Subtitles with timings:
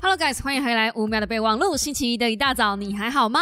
[0.00, 1.76] Hello guys，欢迎回来五秒的备忘录。
[1.76, 3.40] 星期一的一大早，你还好吗？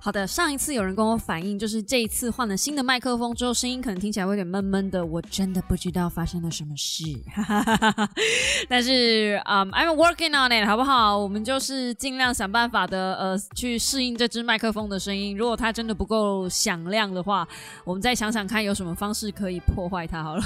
[0.00, 5.04] 好的，上一次有人跟我反映，就是这一次换了新的麦克风之后，声音可能听起来会有点闷闷的。
[5.04, 7.02] 我真的不知道发生了什么事，
[8.70, 11.18] 但是嗯，I'm working on it，好不好？
[11.18, 15.36] 我们就是尽量想办法的，呃，去适应这支麦克风的声音。
[15.36, 17.46] 如果它真的不够响亮的话，
[17.84, 20.22] 我们再想想看有什么方式可以破坏它。
[20.22, 20.42] 好了，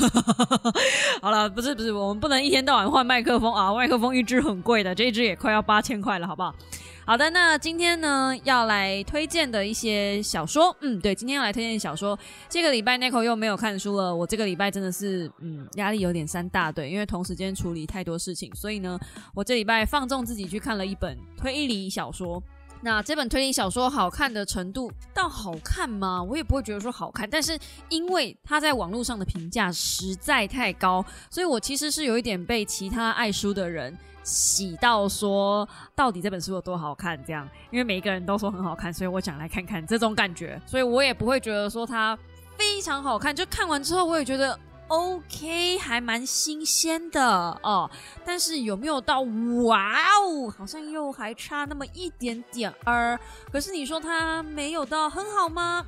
[1.21, 3.73] 好了，不是不是，我们不能一天到晚换麦克风啊！
[3.75, 6.55] 麦克风一支很贵的，这一支也快要八千块了，好不好？
[7.07, 12.17] 好的，那今天呢要来推荐的一些小说，嗯，对，今天要来推荐小说。
[12.49, 18.97] 这个礼拜 Nico 又没有看书了，我这个礼拜真的是，嗯，压力有点三大对，因为同时间处理太多事情，所以呢，
[19.35, 22.41] 我这礼拜放纵自己去看了一本推理小说。
[22.83, 26.23] 那这本推理小说好看的程度，到好看吗？
[26.23, 27.59] 我也不会觉得说好看，但是
[27.89, 33.95] 因为它在网络上的评价实在太高，所以我其实是有一点被其他爱书的人。
[34.23, 37.19] 喜到说，到底这本书有多好看？
[37.25, 40.61] 这样，因为每一个人都说很好看，所以我想来看看这种感觉。
[40.67, 42.19] 所以我也不会觉得说它
[42.57, 47.23] 非常好看，就看完之后我也觉得 OK，还蛮新鲜的
[47.63, 47.91] 哦。
[48.25, 50.53] 但是有没有到哇哦？
[50.57, 53.19] 好像又还差那么一点点儿。
[53.51, 55.87] 可是你说它没有到很好吗？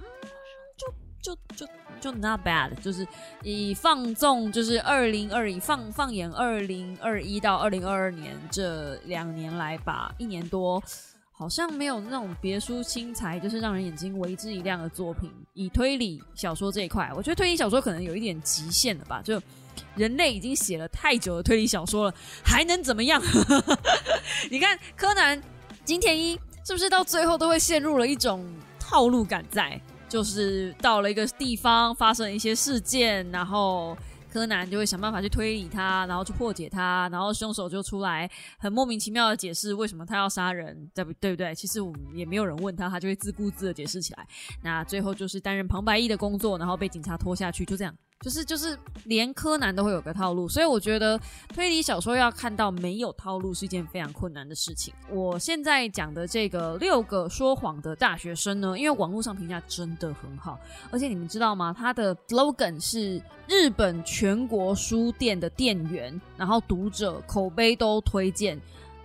[1.23, 1.65] 就就
[2.01, 2.12] 就。
[2.19, 3.06] not bad，就是
[3.45, 10.83] 以放纵，就是二零二一放放眼二零二一到二零二二年这两年来吧，一年多，
[11.31, 15.31] 好像没有那种别出心裁，就是让人眼睛为之一亮的作品。
[15.55, 19.23] 以推理小说这一块，我觉得推理小说可能有一点极限了吧？
[19.23, 19.41] 就
[19.95, 22.14] 人类已经写了太久的推理小说了，
[22.45, 23.23] 还能怎么样？
[24.51, 25.41] 你看柯南、
[25.84, 26.34] 金田一，
[26.67, 28.45] 是不是到最后都会陷入了一种
[28.81, 29.81] 套路感在？
[30.13, 33.97] 就是到了一个地方，发生一些事件，然后
[34.31, 41.55] 柯南就会想办法去推理他，然后去破解他，然后凶手就出来，很莫名其妙的解释为什么他要杀人，对不对不对？
[41.55, 44.27] 其实我们也没有人问他，他就会自顾自的解释起来。
[44.63, 47.95] 那最后就是担任旁白役的工作，然后被警察拖下去，就这样。
[48.23, 51.21] 就是就是连柯南都会有个套路，所以我觉得
[51.53, 54.95] 推理小说要看到没有套路是一件非常困难的事情。
[55.11, 60.57] 我现在讲的这个六个说谎的大学生呢，因为网络上评价真的很好，
[60.93, 61.75] 而且你们知道吗？
[61.77, 68.57] 他的 slogan 是日本全国书店的店员，然后读者口碑都推荐。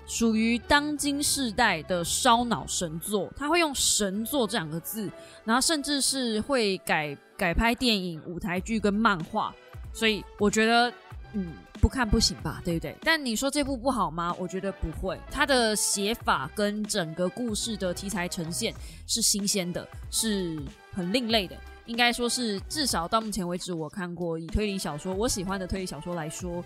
[0.08, 5.12] 属于当今世代的烧脑神作，他会用“神作”这两个字，
[5.44, 9.54] 然后甚至是会改改拍电影、舞台剧跟漫画，
[9.92, 10.92] 所以我觉得，
[11.34, 11.52] 嗯，
[11.82, 12.96] 不看不行吧，对不对？
[13.02, 14.34] 但你说这部不好吗？
[14.40, 18.74] 我觉得不会，它的写法跟整个故事的题材呈现
[19.06, 20.58] 是新鲜的，是
[20.94, 26.64] 很另类的，应该说是至少到目前为止我看过以推理小说我喜欢的推理小说来说，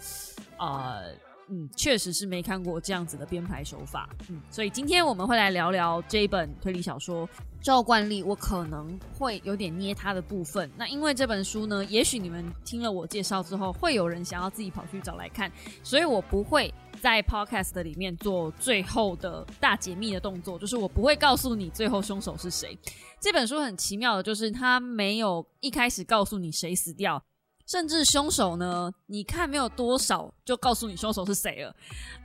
[0.60, 1.12] 呃。
[1.52, 4.10] 嗯，确实是没看过这样子的编排手法。
[4.30, 7.30] 嗯，所以今天我们会来聊聊这一本推理小说。
[7.62, 10.68] 照惯例，我可能会有点捏它的部分。
[10.76, 15.52] 那因为这本书呢，也许你们听了我介绍之后，会有人想要自己跑去找来看，
[15.84, 22.76] 所以我不会在 podcast 里面做最后的大解密的动作，就是我不会告诉你最后凶手是谁。
[23.20, 27.24] 这本书很奇妙的，就是它没有一开始告诉你谁死掉。
[27.72, 28.92] 甚至凶手呢？
[29.06, 31.74] 你看没有多少，就告诉你凶手是谁了。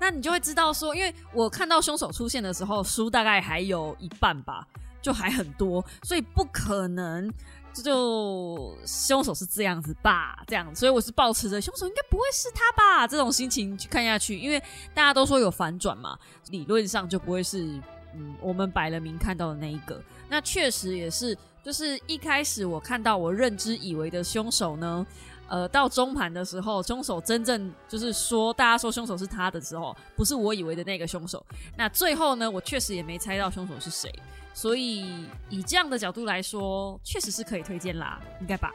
[0.00, 4.66] 那你就会知道说，因为我看到凶手出现的时候，书大概还有一半吧，
[5.00, 7.32] 就还很多，所以不可能
[7.72, 10.42] 这就凶手是这样子吧？
[10.48, 14.58] 这样，所以我是抱持着凶手应该不会是他吧这种心情去看下去，因为
[14.92, 16.18] 大家都说有反转嘛，
[16.50, 17.80] 理论上就不会是
[18.16, 20.02] 嗯我们摆了明看到的那一个。
[20.28, 25.06] 那确实也是，就是一开始我看到我认知以为的凶手呢。
[25.48, 31.44] 呃，到中盘的时候，凶手真正就是说，大家说凶手是他的时候，不是我以为的那个凶手。
[31.76, 34.12] 那最后呢，我确实也没猜到凶手是谁。
[34.52, 38.72] 所以以这样的角度来说，确实是可以推荐啦，应该吧？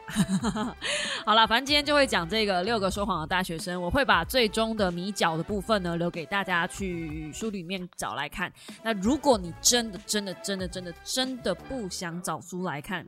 [1.26, 8.52] 好了，反正今天就会讲这个六个说谎的大学生，我会把最终的谜角的部分呢留给大家去书里面找来看。
[8.80, 13.04] 那如果你真的、真的、真的、真的、真的不想找书来看，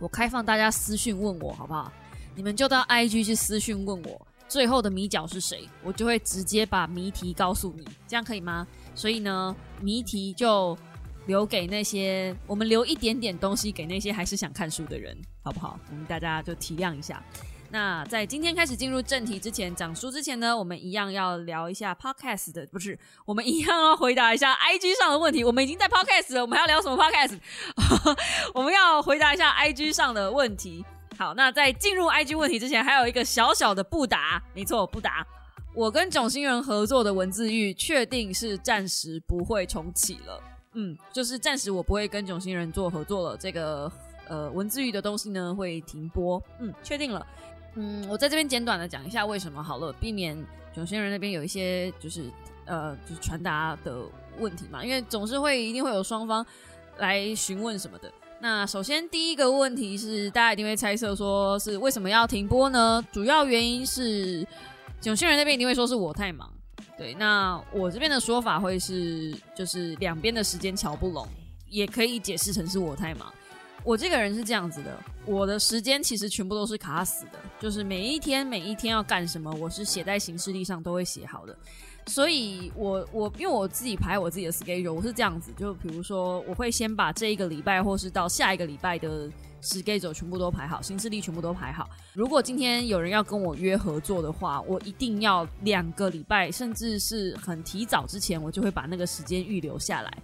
[0.00, 1.92] 我开放大家私讯问我，好不好？
[2.36, 8.66] 你们就到 IG 去私讯问我最后的谜角是谁，我就会直接把谜题告诉你，这样可以吗？
[8.94, 10.76] 所以呢，谜题就
[11.26, 15.80] 留给那些我们留一点点东西给那些还是想看书的人，好不好？
[15.90, 17.22] 我们大家就体谅一下。
[17.70, 25.42] 那在今天开始进入正题之前，讲书之前呢，我们一样要聊一下 Podcast 的，不是我们一样要回答一下 IG 上的问题。
[25.42, 27.38] 我们已经在 Podcast 了，我们还要聊什么 Podcast？
[28.54, 30.84] 我们要回答一下 IG 上的问题。
[31.18, 35.26] 好，那在进入 IG 问题之前，还有一个小小的不答，没错，不答。
[35.74, 40.42] 我跟囧星人合作的文字狱，确定是暂时不会重启了。
[40.72, 43.36] 嗯，就是暂时我不会跟囧星人做合作了。
[43.36, 43.90] 这个
[44.28, 46.42] 呃文字狱的东西呢，会停播。
[46.60, 47.26] 嗯，确定了。
[47.74, 50.36] 嗯，我在这边简短的讲一下为什么好了，避免
[50.74, 52.30] 囧星人那边有一些就是
[52.66, 54.02] 呃就是传达的
[54.38, 56.44] 问题嘛，因为总是会一定会有双方
[56.98, 58.12] 来询问什么的。
[58.38, 63.04] 那首先第一个问题是，大家一定会猜测说是为什么要停播呢？
[63.10, 64.46] 主要原因是
[65.00, 66.52] 囧星人那边一定会说是我太忙，
[66.98, 67.14] 对。
[67.14, 71.26] 那我这边的说法会是，就是两边的时间瞧不拢，
[71.68, 73.32] 也可以解释成是我太忙。
[73.82, 81.56] 我这个人是这样子的，我的时间其实全部都是卡死的，就是每一天每一天要干什么，我是写在行事历上都会写好的。
[82.06, 89.28] 所以，我我因为我自己排我自己的 schedule，我是这样子，就比如说，我会先把这一个礼拜，或是到下一个礼拜的
[89.60, 91.88] schedule 全部都排好，新势力全部都排好。
[92.14, 100.18] 如果今天有人要跟我约合作的话，我一定要两个礼拜，甚至是很提早之前，我就会把那个时间预留下来。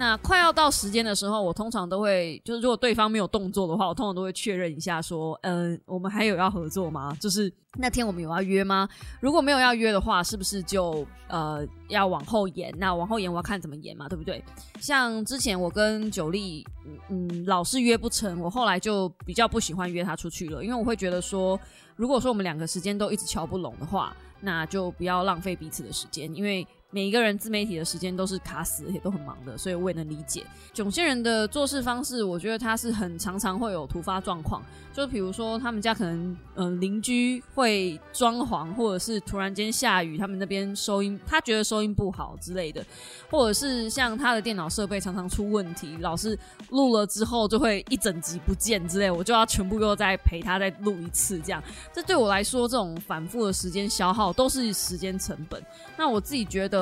[0.00, 7.14] 那快要到时间的时候，我通常都会，就是如果对方没有动作的话，我通常都会确认一下，说，嗯，我们还有要合作吗？
[7.20, 8.88] 就是那天我们有要约吗？
[9.20, 12.74] 如果没有要约的话，是不是就呃要往后延？
[12.78, 14.42] 那往后延我要看怎么延嘛，对不对？
[14.80, 16.66] 像之前我跟九力，
[17.10, 21.60] 嗯，老是约不成，我后来就比较不喜欢约他出去了，因为我会觉得说，
[21.94, 26.66] 如果说我们两个时间都一直瞧不拢的话，那就不要浪费彼此的时间，因为。
[26.90, 32.24] 每一个人自媒体的时间都是卡死，而且都很忙的，所以我也能理解囧星人的做事方式。
[32.24, 34.60] 我觉得他是很常常会有突发状况，
[34.92, 42.84] 就比如说他们家可能嗯邻居会装潢，或者是突然间下雨，他们那边收音他觉得收音不好之类的，
[43.30, 46.36] 或者是像他的电脑设备常常出问题，老是
[46.70, 55.62] 录了之后就会一整集不见之类，我就要全部又再陪他再录一次，这样这对我来说这种反复的时间消耗都是时间成本。
[55.96, 56.79] 那我自己觉得。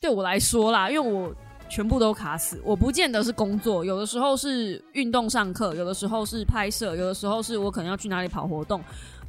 [0.00, 1.34] 对我来说啦，因为我
[1.68, 8.80] 全部都卡死，我不见得是工作，有的时候是运动上课，有的时候是拍摄，有的时候是我可能要去哪里跑活动。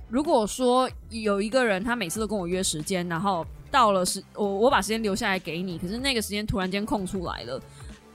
[0.09, 7.59] 如果说有一个人他每次都跟我约时间，然后到了时我我把时间留下来给你，可是那个时间突然间空出来了，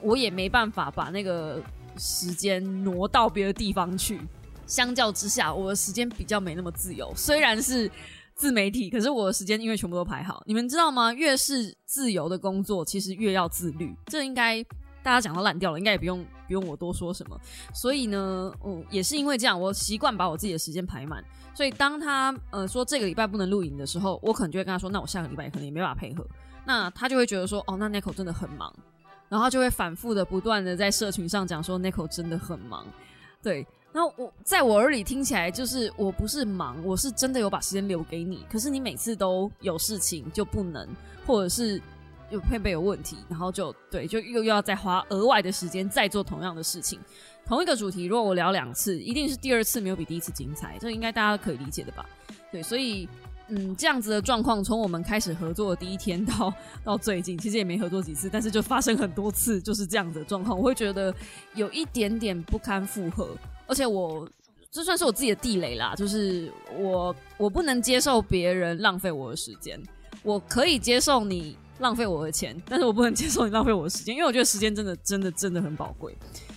[0.01, 1.61] 我也没办法把那个
[1.97, 4.21] 时间挪到别的地方去。
[4.67, 7.91] 相较之下，我的时间比较没那么自由，虽然是。
[8.43, 11.13] 自媒体，可是我的时间因为全部都排好，你们知道吗？
[11.13, 13.95] 越是自由的工作，其实越要自律。
[14.07, 14.61] 这应该
[15.01, 17.41] 大家讲到烂掉了，应该也不用不用我多说什么。
[17.73, 21.25] 所以呢，嗯，也是因为这样，我习惯把我自己的时间排满。
[21.55, 26.27] 所以当他呃说这个礼拜不能录影的时候，我可能就会跟他说，那我下个礼拜可能也没办法配合。
[26.65, 28.75] 那他就会觉得说，哦，那 Nico 真的很忙，
[29.29, 32.85] 然后就会反复的不断的在社群上讲说，Nico 真的很忙，
[33.41, 33.65] 对。
[33.93, 38.45] 然后我在我耳里听起来就是我不是忙，我是真的有把时间留给你。
[38.51, 40.89] 可是你每次都有事情就不能，
[41.27, 41.81] 或者是
[42.31, 46.99] 有配备有问题，然后就对，就又要再花额外的时间再做同样的事情。
[47.45, 52.09] 同一个主题，如果我聊两次，一定是第二次没有比第一次精彩，这应该大家可以理解的吧？
[52.51, 53.07] 对，所以
[53.49, 61.15] 嗯，这样子的状况从我们开始合作的第一天到到最近，其实也没合作几次，但是就发生很多次就是这样的状况，我会觉得
[61.55, 63.29] 有一点点不堪负荷。
[63.73, 64.29] 而且我
[64.71, 69.83] 这算是我自己的地雷啦，就是我我不能接受别人浪费我的时间，
[70.23, 76.15] 我可以接受你浪费我的钱，但是我不能接受你浪费我的时间，因为我觉得时间真的真的真的很宝贵。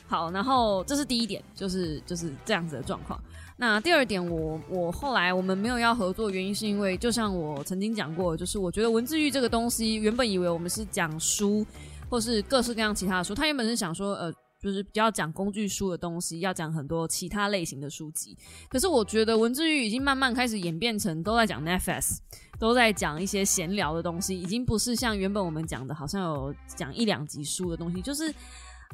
[0.07, 3.17] 好，然后这是第一点，就是就是这样子的状况。
[3.55, 11.65] 那第二点，我我后来我们没有要合作，原因是因为就像我曾经讲过，就是我觉得文字狱这个东西，原本以为我们是讲书，
[12.09, 14.33] 或是各式各样其他的书，他原本是想说呃。
[14.61, 18.37] 就是比较讲工具书的东西，要讲很多其他类型的书籍。
[18.69, 22.17] 可是我觉得文字狱已经慢慢开始演变成都在讲 Netflix，
[22.59, 28.33] 都在讲一些闲聊的东西，已经不是像原本我们讲的，好像有讲一两集书的东西，就是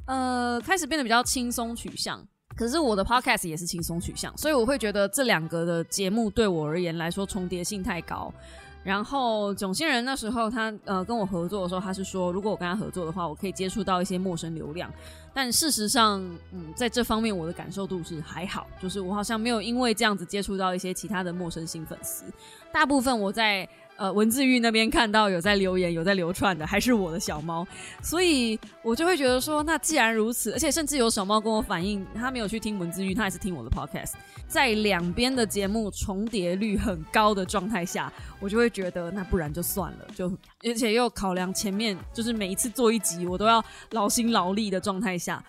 [0.05, 2.27] 呃开始变得比较轻松取向。
[2.57, 8.33] 可是我的 Podcast 也是轻松取向，所以我会觉得这两个的节目对我而言来说重叠性太高。
[8.83, 14.91] 然后囧星人那时候他呃跟我合作的时候，他是说如果我跟他合作的话，我可以接触到一些陌生流量。
[15.33, 16.19] 但事实上，
[16.51, 22.25] 嗯，在这方面我的感受度是还好，就是我好像没有因为这样子接触到一些其他的陌生新粉丝。
[22.71, 23.67] 大部分我在。
[24.01, 27.63] 呃，文字狱那边看到有在留言、有在流串的，还是我的小猫，
[28.01, 34.13] 所以我就会觉得说，那既然如此，而且甚至有小猫跟我反映，他没有去听文字狱，他还是听我的 podcast，
[34.47, 40.27] 在两边的节目重叠率很高的状态下，我就会觉得，那不然就算了，就
[40.63, 45.45] 而且又考量前面就是每一次做一集，我都要劳心劳力的状态下，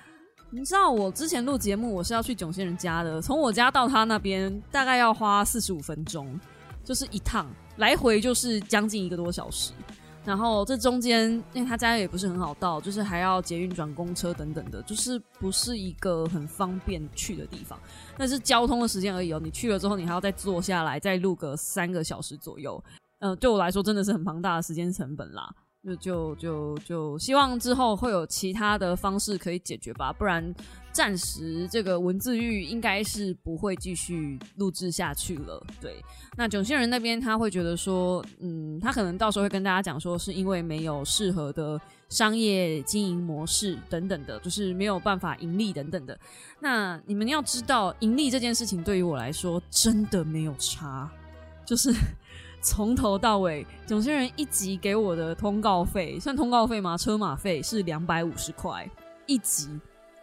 [0.50, 6.38] 你知道我之前录节目，我是要去囧仙人家的，从我家到他那边大概要花四十五分钟，
[6.84, 9.72] 就是一趟来回就是将近一个多小时。
[10.24, 17.76] 然后这中间，因为他家也不是很好到，就是还要捷运转公车等等的，就是不是一个很方便去的地方。
[18.16, 19.40] 那是交通的时间而已哦。
[19.42, 22.80] 你去了之后，你还要再坐下来，再录个三个小时左右。
[23.18, 25.52] 嗯，对我来说真的是很庞大的时间成本啦。
[25.84, 30.54] 就就就就希望之后会有其他的方式可以解决吧，不然
[30.92, 35.60] 暂时这个文字狱应该是不会继续录制下去了。
[35.80, 36.00] 对，
[36.36, 46.16] 那囧星人那边他会觉得说，嗯，他可能到时候会跟大家讲说，是因为没有适合的商业经营模式等等的，就是没有办法盈利等等的。
[46.60, 51.10] 那你们要知道，盈利这件事情对于我来说真的没有差，
[51.66, 51.92] 就是。
[52.62, 56.96] 从头到尾，囧星人一集给我的通告费算通告费吗？
[56.96, 58.88] 车马费是两百五十块
[59.26, 59.68] 一集。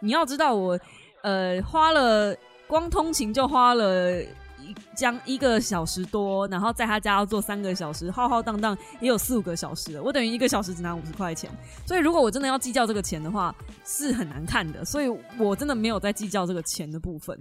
[0.00, 0.80] 你要知道，我
[1.22, 2.34] 呃花了
[2.66, 10.02] 光通勤就花了一将一个小时多，然后在他家要坐三个小时，浩浩荡荡也有四五个小时了。
[10.02, 11.50] 我等于一个小时只拿五十块钱，
[11.84, 13.54] 所以如果我真的要计较这个钱的话，
[13.84, 14.82] 是很难看的。
[14.82, 17.38] 所以我真的没有在计较这个钱的部分。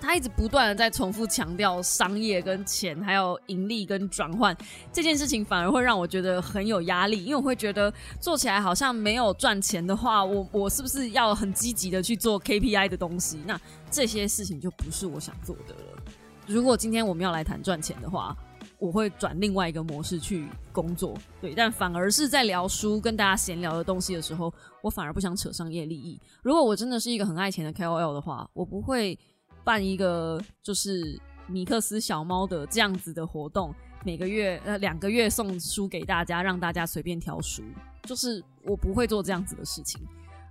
[0.00, 4.56] 他一直不断的在重复强调商业跟钱，还有盈利跟转换
[4.90, 13.40] 这件事情，反而会让我觉得很有压力，因为我会觉得做起来好像没有赚钱的话，我 我是不是要很积极的去做 KPI 的东西？
[13.46, 16.02] 那这些事情就不是我想做的了。
[16.46, 18.34] 如果今天我们要来谈赚钱的话，
[18.78, 24.52] 我会转另外一个模式去工作，对，但反而是在聊书跟大家闲聊的东西的时候，
[24.82, 26.18] 我反而不想扯商业利益。
[26.42, 29.18] 如果我真的是一个很爱钱的 KOL 的话，我不会。
[29.64, 33.74] 办一个就是米克斯小猫的这样子的活动，
[34.04, 37.62] 每个月呃两个月送书给大家，让大家随便挑书。
[38.04, 40.00] 就是我不会做这样子的事情。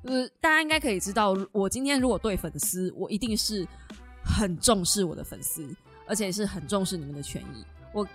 [0.03, 3.67] 就是大家应该可以知道，我今天如果对粉丝，我一定是
[4.23, 5.67] 很重视我的粉丝，
[6.05, 7.65] 而且是很重视你们的权益。
[7.91, 8.07] 我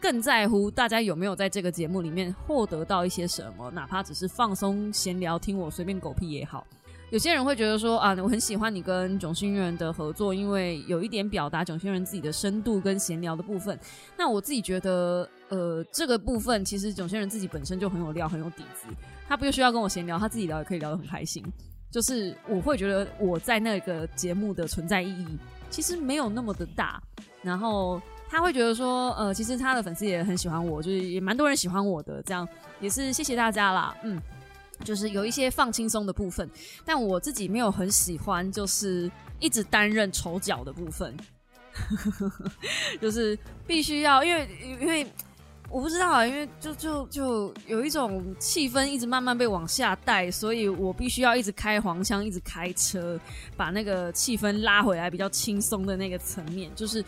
[0.00, 6.66] 更在乎大家有没有在这个节目里面获得到一些什么，哪怕只是放松闲聊，听我随便狗屁也好。
[7.12, 13.78] 有些人会觉得说啊，我很喜欢你跟囧星人的合作，因为有一点表达囧星人自己的深度跟闲聊的部分。
[14.16, 18.88] 那我自己觉得，呃，这个部分其实囧星人自己本身就很有料，很有底子。
[19.28, 21.44] 他不需要跟我闲聊，他自己聊也可以聊得很开心。
[21.90, 25.38] 就是我会觉得我在那个节目的存在意义
[25.68, 26.98] 其实没有那么的大。
[27.42, 28.00] 然后
[28.30, 32.48] 他会觉得说，呃，其实他的粉丝也很喜欢我，就是也蛮多人喜欢我的，这样
[32.80, 34.18] 也是谢谢大家啦，嗯。
[34.84, 36.48] 就是有一些放轻松的部分，
[36.84, 39.10] 但我自己没有很喜欢，就是
[39.40, 41.16] 一直担任丑角的部分，
[43.00, 44.48] 就是必须要，因为
[44.80, 45.06] 因为
[45.70, 53.18] 我不知道啊，因为就就就有一种气氛一直慢慢被往下带，所以我必须要一直开黄腔，一直开车，
[53.56, 57.04] 把那个气氛拉回来比较轻松的那个层面，就是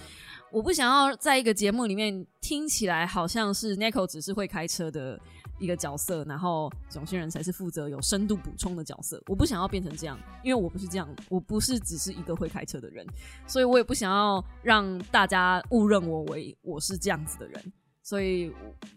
[0.50, 5.20] 我不想要在一个节目里面听起来好像是 Nico 只是会开车的。
[5.58, 9.22] 一个角色，然后总星人才是负责有深度补充的角色。
[9.26, 13.06] 我不想要变成这样，因为我不是这样，我不是只是一个会开车的人，
[13.46, 17.72] 所以我也不想要让大家误认我为我是这样子的人。
[18.02, 18.52] 所以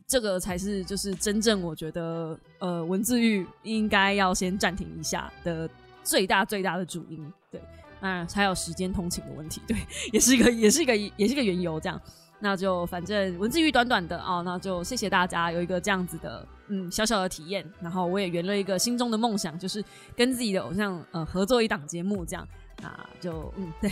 [0.05, 5.69] 这个才是就是真正我觉得呃文字狱应该要先暂停一下的
[6.03, 7.33] 最大最大的主因。
[7.49, 7.61] 对，
[8.01, 9.77] 那还有时间通勤的问题，对，
[10.11, 12.01] 也是一个也是一个也是一个缘由这样。
[12.39, 19.83] 那就反正文字狱短短的啊，那就谢谢大家有一个这样子的嗯小小的体验，然后我也圆了一个心中的梦想，就是
[20.15, 22.47] 跟自己的偶像呃合作一档节目这样，
[22.83, 23.91] 啊就嗯对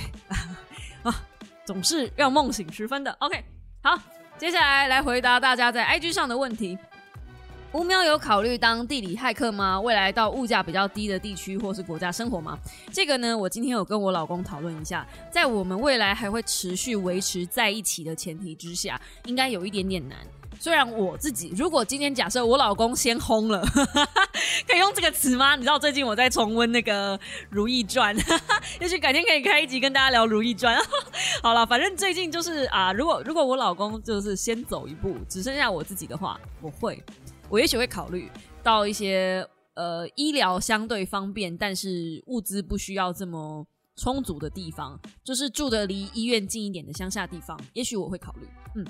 [1.04, 1.14] 啊，
[1.66, 3.12] 总是让梦醒时分的。
[3.20, 3.44] OK，
[3.82, 4.00] 好，
[4.38, 6.78] 接下来来回答大家在 IG 上的问题。
[7.76, 9.78] 吴喵有考虑当地理骇客吗？
[9.82, 12.58] 未来到物价比较低的地区或是国家生活吗？
[12.90, 20.18] 这个呢，我今天有跟我老公讨论一下，在我们未来还会持续维持在一起的前提之下，应该有一点点难。
[20.58, 23.62] 虽然我自己，如果今天假设我老公先轰了，
[24.66, 25.58] 可以用这个词吗？
[25.58, 27.18] 你知道最近我在重温那个
[27.50, 28.18] 《如懿传》，
[28.80, 30.78] 也许改天可以开一集跟大家聊《如懿传》。
[31.44, 37.04] 好了，反正最近就是啊，如果如果我老公就是先走一步，只剩下我自己的话，我会。
[37.50, 38.30] 我也许会考虑
[38.64, 47.60] 到一些呃医疗相对方便，但是物资不需要这么充足的地方，就是住的离医院近一点的乡下地方。
[47.74, 48.86] 也许我会考虑，嗯。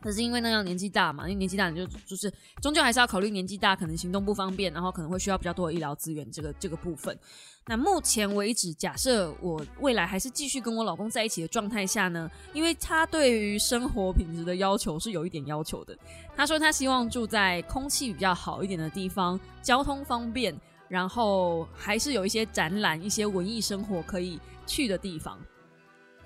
[0.00, 7.18] 可是因为那样年纪大嘛，因为年纪大你就就是终究还是要考虑年纪大，可能行动不方便，然后可能会需要比较多的医疗资源这个这个部分。
[7.66, 15.94] 那目前为止，假设我未来还是继续跟我老公在一起的状态下呢，因为他对于生活品质的要求是有一点要求的。
[16.34, 25.38] 他说他希望住在空气比较好一点的地方，交通方便，然后还是有一些展览、一些文艺生活可以去的地方。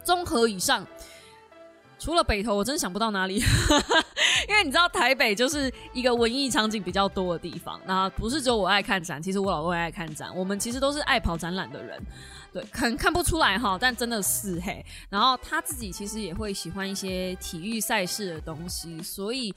[0.04, 0.86] 综合以上，
[2.02, 3.36] 除了北投，我真想不到哪里。
[4.48, 12.02] 因为你知道台北就是一个文艺场景比较多的地方，那不是只有我爱看展，其实我老公也爱看展，我们其实都是爱跑展览的人，
[12.52, 14.84] 对，可能看不出来哈，但真的是嘿。
[15.08, 19.54] 然后他自己其实也会喜欢一些体育赛事的东西，所以，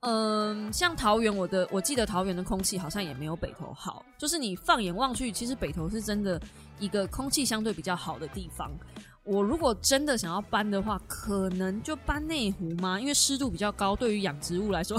[0.00, 6.38] 嗯，像桃园，我的我记得桃园的空气好像也没有北投好，就是你放眼望去，其实北投是真的
[6.78, 8.70] 一个空气相对比较好的地方。
[9.22, 12.98] 我如果真的想要搬的话，可能就搬内湖吗？
[12.98, 14.98] 因为湿度比较高，对于养植物来说，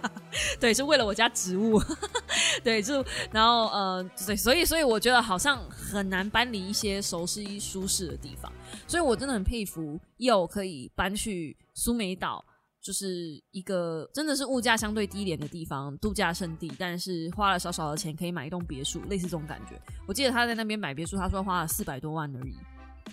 [0.58, 1.80] 对，是为了我家植物，
[2.64, 8.50] 对，就然后呃，对，所以所以我觉得好像很难搬离一些熟悉舒适的地方，
[8.86, 12.44] 所以我真的很佩服又可以搬去苏梅岛，
[12.80, 19.80] 就是一个真的是物价相对低廉的地方，度假胜地，但是花了少少的钱可以买一栋别墅，类似这种感觉。
[20.06, 22.56] 我记得他在那边买别墅，他说花了四百多万而已。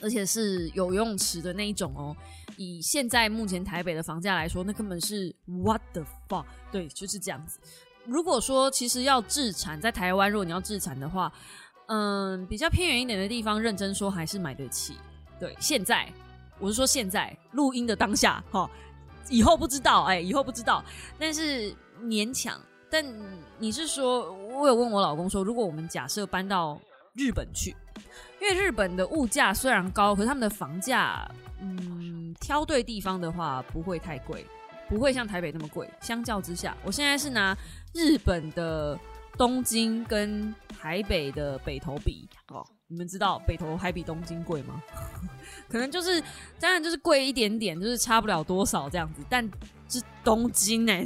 [0.01, 2.15] 而且是有游泳池的那一种哦。
[2.57, 6.45] 以现在目前台北的房价来说，那根本是 what the fuck？
[6.71, 7.59] 对，就是这样子。
[8.05, 11.31] 如果说其实要自产，在台湾，如果你要自产的话，
[11.87, 14.95] 嗯，比较偏远一点的地方，认真说还是买得起。
[15.39, 16.07] 对，现在
[16.59, 18.69] 我是说现在录音的当下哈，
[19.29, 20.83] 以后不知道，哎，以后不知道。
[21.19, 22.59] 但是勉强。
[22.87, 23.03] 但
[23.57, 26.79] 你是说，我有问我老公说，如果我们假设搬到
[27.13, 27.75] 日本去？
[28.45, 31.27] 因为日本的物价虽然高，可是他们的房价，
[31.59, 34.45] 嗯，挑对地方的话不会太贵，
[34.87, 35.89] 不会像台北那么贵。
[35.99, 37.57] 相较之下，我现在是拿
[37.91, 38.99] 日本的
[39.35, 44.79] 东京跟台北的北投比哦，你们知道北投还比东京贵吗？
[45.67, 46.21] 可能就是
[46.59, 49.43] 当然就是贵一点点，就是差不了多少这样子，但
[49.89, 51.03] 是东京哎。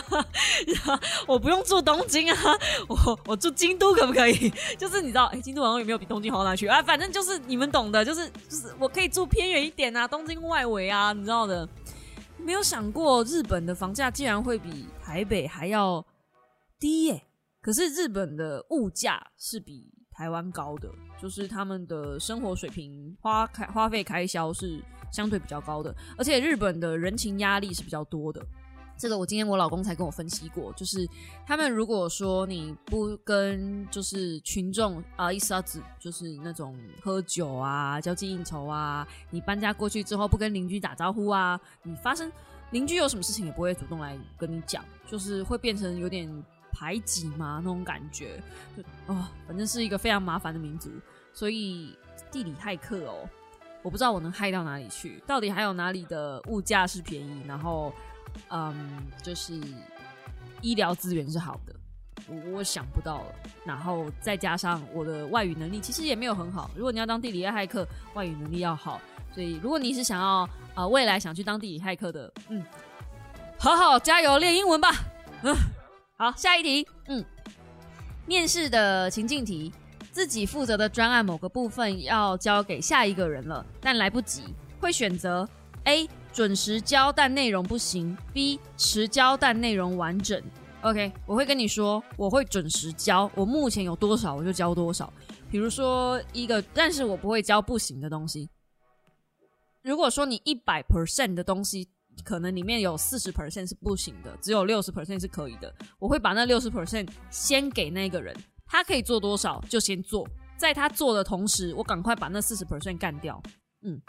[1.26, 2.36] 我不用住东京啊，
[2.88, 4.52] 我我住京都可不可以？
[4.78, 6.82] 就是你知道，哎，京都好像也没有比东京好哪去啊。
[6.82, 11.68] 反正就是你们懂的，就是就是我可以住偏远一点啊，东京外围啊，你知道的。
[12.38, 16.04] 没有想过日本的房价竟然会比台北还要
[16.80, 17.22] 低耶！
[17.60, 28.44] 可是日本的物价是比台湾高的，就是他们的生活水平花开花费开销是相对比较高的，而且日本的人情压力是比较多的。
[28.96, 31.08] 这个我今天我老公才跟我分析过，就是
[31.44, 42.30] 他们如果说你不跟就是群众啊一沙子，就是那种喝酒啊、交际应酬啊，你搬家过去之后不跟邻居打招呼啊，你发生
[42.70, 46.30] 邻居有什么事情也不会主动来跟你讲，就是会变成有点
[46.70, 48.40] 排挤嘛那种感觉，
[48.76, 50.90] 就哦，反正是一个非常麻烦的民族，
[51.32, 51.96] 所以
[52.30, 53.28] 地理骇客哦，
[53.82, 57.92] 我不知道我能害到哪里去，到底还有哪里的物价是便宜，然后。
[58.50, 59.60] 嗯，就是
[60.60, 61.74] 医疗资源是好的，
[62.28, 63.34] 我我想不到了。
[63.64, 66.70] 然后再加上我的外语能力其实也没有很好。
[66.76, 69.00] 如果你要当地理骇客，外语能力要好。
[69.34, 72.62] 所以如果你是想要呃未来想去当地理骇客的，嗯，
[73.58, 74.90] 好好加油练英文吧。
[75.42, 75.56] 嗯，
[76.16, 76.86] 好，下一题。
[77.08, 77.24] 嗯，
[78.26, 79.72] 面试的情境题，
[80.10, 85.48] 自己负责的专案某个部分要交给下一个人了，但来不及，会选择
[85.84, 86.08] A。
[86.32, 90.42] 准时交但内容不行，B 迟交但内容完整。
[90.80, 95.12] OK，我会跟你说，我会准时交，我目前有多少我就交多少。
[95.50, 98.48] 比如说一个，但是我不会交不行的东西。
[99.82, 101.88] 如果说你一百 percent 的东西，
[102.24, 105.72] 可能里面有四十 percent 是不行的，只有六十 percent 是可以的。
[105.98, 108.34] 我会把那六十 percent 先给那个人，
[108.66, 113.40] 他可以做多少就先做，在他做的同时，我赶快把那四十 percent 干掉。
[113.82, 114.00] 嗯。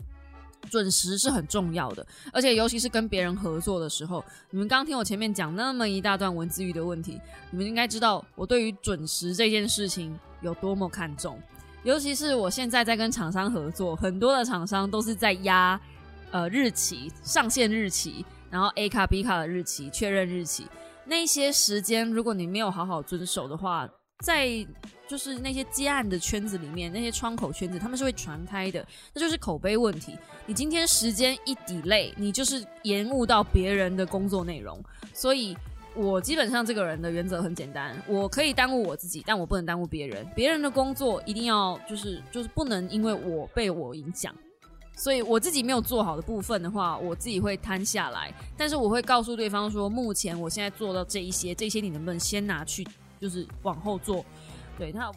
[0.69, 7.19] 准时是很重要的，而且尤其是跟别人合作的时候，你们刚听我前面讲那么一大段文字狱的问题，
[7.51, 11.39] 你们应该知道我对于准时这件事情有多么看重。
[11.83, 15.79] 尤其是我现在在跟厂商合作，很多的厂商都是在压
[16.31, 20.67] 呃日期、上线日期，然后 A 卡、B 卡的日期、确认日期
[21.05, 23.89] 那些时间，如果你没有好好遵守的话。
[24.23, 24.65] 在
[25.05, 28.83] 就是那些接案的圈子里面，那些窗口圈子，他们是会传开的，
[29.13, 30.17] 那就是口碑问题。
[30.45, 34.81] 你今天时间一 delay，你就是延误到别人的工作内容。
[35.13, 35.55] 所以
[35.93, 40.25] 我基本上这个人的原则很简单，我可以耽误我自己，但我不能耽误别人。
[40.33, 44.33] 别人的工作一定要就是就是不能因为我被我影响。
[44.95, 52.87] 所以我自己没有做好的部分的话，我自己会摊下来，但是我会告诉对方说，目前我现在做到这一些，这些你能不能先拿去？
[53.23, 54.25] 就是往后做，
[54.77, 55.09] 对，那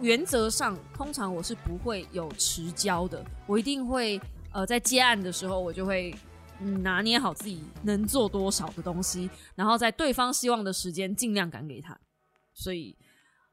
[0.00, 4.20] 原则上通常我是不会有迟交的，我一定会
[4.52, 6.14] 呃在接案的时候，我就会
[6.60, 11.98] 拿捏好自己能做多少的东西，然后在对方希望的时间尽量赶给他。
[12.54, 12.96] 所以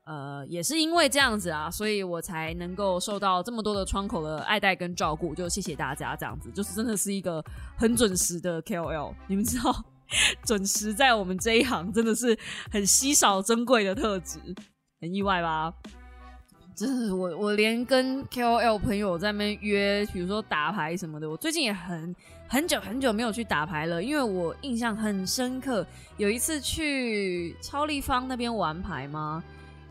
[0.06, 7.44] 呃，也是因为这样子啊，所以我才能够受到这么多的窗口的爱戴跟照顾，就谢谢大家这样子，就是真的是一个
[7.76, 9.84] 很准时的 KOL，你们知道，
[10.44, 12.38] 准时在我们这一行真的是
[12.72, 14.40] 很稀少珍贵的特质，
[15.02, 15.74] 很意外吧？
[16.76, 22.14] 就是我我连跟 KOL 朋友在那边约，比如说打牌什么的，我最近也很
[22.50, 25.88] 很久很久没有去打牌了，因为我印象很深刻，
[26.18, 29.42] 有一次去超立方那边玩牌吗？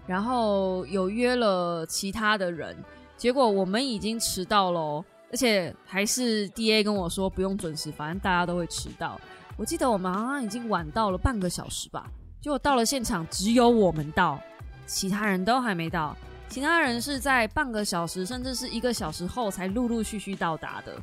[0.06, 2.76] 然后有约了其他的人，
[3.16, 9.18] 结果我们已经迟到了，而且还是 D A 跟我说不用准时，反正大家都会迟到。
[9.56, 14.40] 我记得我们好像已经晚到了半个小时吧，结果到了现场只有我们到，
[14.86, 16.16] 其他人都还没到，
[16.48, 20.96] 其他人是在半个小时甚至是一个小时后才陆陆续续到达的。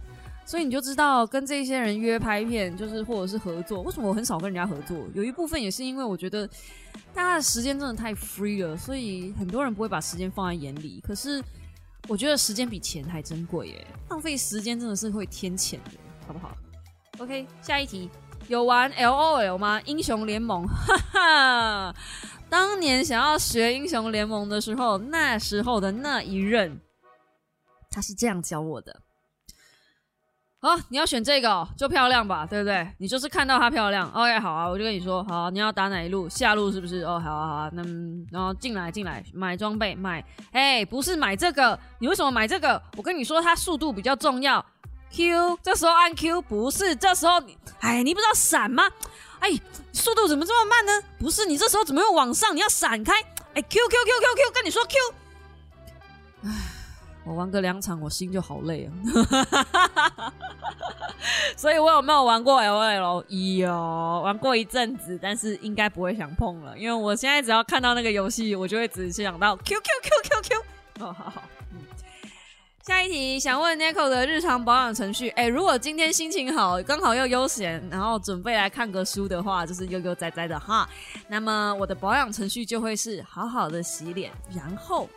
[0.44, 4.98] 所以你就知道跟这些人约拍片，就是或者是合作，为什么我很少跟人家合作？
[5.14, 6.46] 有一部分也是因为我觉得
[7.14, 11.02] 大家的时间真的太 free 了，所以很多人不会把时间放在眼里。
[11.08, 11.42] 可是
[12.10, 15.92] 我觉得时间比钱还珍贵耶，浪费时间真的是会添钱的，
[16.28, 16.58] 好不好
[17.20, 18.10] ？OK，下一题，
[18.52, 19.82] 有玩 LOL 吗？
[19.86, 21.96] 英雄联盟，哈哈，
[22.50, 26.78] 当年想要学英雄联盟的时候，那时候的那一任，
[27.90, 29.00] 他是这样教我的。
[30.60, 32.86] 好，你要选这个哦就漂亮吧，对不对？
[32.98, 36.28] 你就是看到它漂亮，OK，好啊，我就跟你说，好，你要打哪一路？
[36.28, 37.04] 下路是不是？
[37.04, 37.82] 哦，好啊，好啊，那
[38.30, 42.80] 然后进来进来买装备买，哎，不是买这个，你为什么买这个？
[42.98, 44.64] 我跟你说，它速度比较重要
[45.12, 47.42] ，Q，这时候按 Q，不是，这时候，
[47.80, 48.90] 哎，你不知道闪吗？
[49.40, 49.50] 哎，
[49.92, 50.92] 速度怎么这么慢呢？
[51.20, 52.56] 不是，你这时候怎么又往上？
[52.56, 53.14] 你要闪开，
[53.54, 54.98] 哎，Q Q Q Q Q，跟你说 Q，
[56.44, 56.50] 哎。
[57.24, 60.34] 我玩个两场，我心就好累啊！
[61.56, 63.24] 所以我有没有玩过 L L？
[63.30, 71.06] 有玩过一阵子，但是应该不会想碰了，因为我现在只要看到那个游戏，我就会只想到 Q Q Q Q Q。
[71.06, 71.44] 哦，好好。
[72.92, 75.30] 下一题，想问 Nico 的日常保养程序。
[75.30, 80.86] 哎，如果今天心情好，刚好又悠闲，然后准备来看个书的话，就是悠悠哉哉的哈。
[81.30, 85.08] 那么我的保养程序就会是好好的洗脸，然后。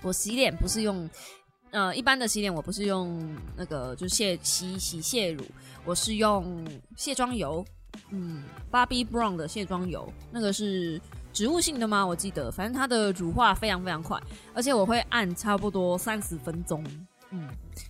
[0.00, 1.08] 我洗脸不是用，
[1.70, 5.44] 呃，一般的洗脸我不是用那个就卸洗洗卸乳，
[5.84, 7.62] 我是用卸妆油，
[8.10, 10.98] 嗯，Bobbi Brown 的卸妆油，那个是
[11.36, 12.02] 植物性的吗？
[12.02, 14.18] 我记得，反正它的乳化非常非常快，
[14.54, 16.82] 而且我会按差不多三十分钟，
[17.30, 17.46] 嗯，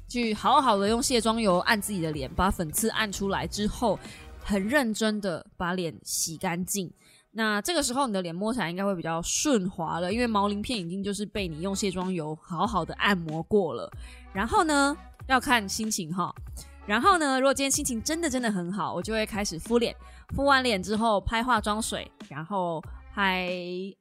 [0.08, 3.96] 去好好的用卸妆油按自己的脸，把粉刺按出来之后，
[4.42, 6.92] 很认真的把脸洗干净。
[7.30, 13.88] 那这个时候你的脸摸起来应该会比较顺滑了，因为毛鳞片已经就是被你用卸妆油好好的按摩过了。
[14.32, 14.96] 然后呢，
[15.28, 16.34] 要看心情哈。
[16.84, 19.94] 然后呢，如果今天心情真的真的很好，我就会开始敷脸。
[20.34, 22.82] 敷完脸之后拍化妆水，然后
[23.16, 23.50] 拍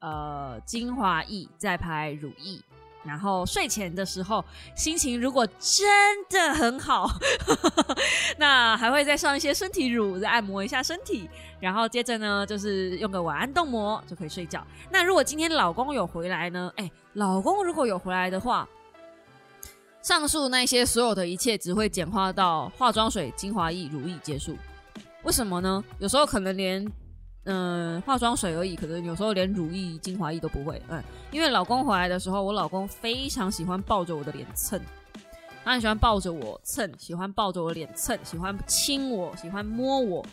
[0.00, 2.60] 呃精华液，再拍乳液。
[3.02, 5.86] 然后睡前的时候，心情如果真
[6.28, 7.08] 的很好，
[8.36, 11.30] 那还会再上一些身体乳，再按摩一下身体。
[11.60, 14.62] 然后接着呢，就是用个晚安冻膜就可以睡觉。
[14.90, 16.70] 那如果今天老公有回来呢？
[16.76, 18.68] 哎，老公如果有回来的话，
[20.02, 24.58] 上述那些所有的一切只会简化到化妆水、精华液、乳液结束。
[25.22, 25.82] 为什么呢？
[26.00, 26.86] 有时候可能连。
[27.46, 30.80] 嗯，化妆水而已，可能有时候连乳液、精华液都不会。
[30.88, 34.80] 嗯，因为老公回来的时候，我老公非常喜欢抱着我的脸蹭，
[35.64, 40.24] 他很喜欢抱着我蹭，喜欢抱着我脸蹭，喜欢亲我，喜欢摸我。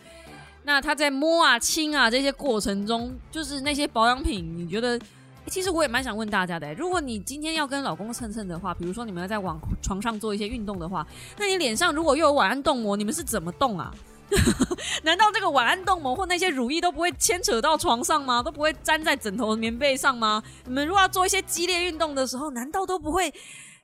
[0.63, 4.99] 那他在摸啊、亲啊这些过程中，就是那些保养品，你觉得？
[5.47, 11.05] 其实我也蛮想问大家的，如果你今天要跟老公蹭蹭的话，比如说你们要在往 床上做一些运动的话，
[11.37, 13.93] 那你脸上如果又有晚安冻膜，你们是怎么动啊？
[15.03, 18.41] 难道这个晚安冻膜或那些乳液都不会牵扯到床上吗？
[18.43, 20.41] 都不会粘在枕头、棉被上吗？
[20.65, 23.33] 你们如果要做一些激烈运动的时候，难道都不会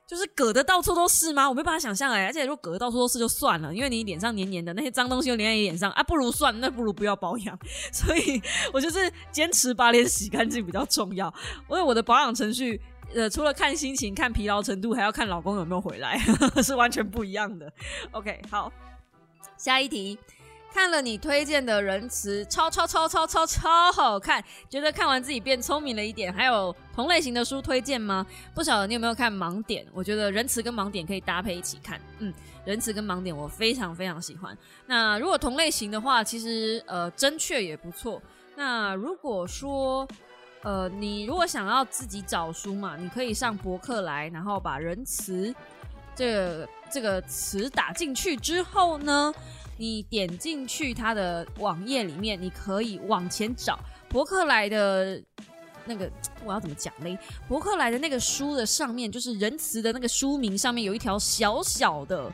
[0.06, 1.48] 就是搁的到处都是吗？
[1.48, 2.26] 我没办法想象哎。
[2.26, 7.58] 而且如果搁的到处都是就算了，因为你脸上黏黏的那些脏东西又黏在你脸上啊，不如算，那不如不要保养。
[7.92, 8.40] 所以
[8.72, 11.32] 我就是坚持把脸洗干净比较重要。
[11.68, 12.80] 因为我的保养程序，
[13.14, 16.18] 呃，除了看心情、看疲劳程度，还要看老公有没有回来，
[16.62, 17.72] 是完全不一样的。
[18.12, 18.72] OK，好。
[19.56, 20.18] 下一题，
[20.72, 26.32] 看了你推荐的仁慈，超超超超超超好看，觉得看完自己变聪明了一点。
[26.32, 28.24] 还有同类型的书推荐吗？
[28.54, 29.84] 不晓得你有没有看《盲点》？
[29.92, 32.00] 我觉得仁慈跟盲点可以搭配一起看。
[32.20, 32.32] 嗯，
[32.64, 34.56] 仁慈跟盲点我非常非常喜欢。
[34.86, 38.22] 那如果同类型的话，其实呃真确也不错。
[38.56, 40.06] 那如果说
[40.62, 45.54] 呃你如果想要自己找书嘛，你可以上博客来，然后把仁慈
[46.14, 46.68] 这个。
[46.92, 49.32] 这个词打进去之后呢，
[49.80, 53.78] 你点进去它的网页里面，你可以往前找
[54.10, 55.18] 博客来的
[55.86, 56.10] 那个
[56.44, 57.18] 我要怎么讲嘞？
[57.48, 62.30] 博客来的那个书的上面，就是仁慈的那个书名上面有一条小小的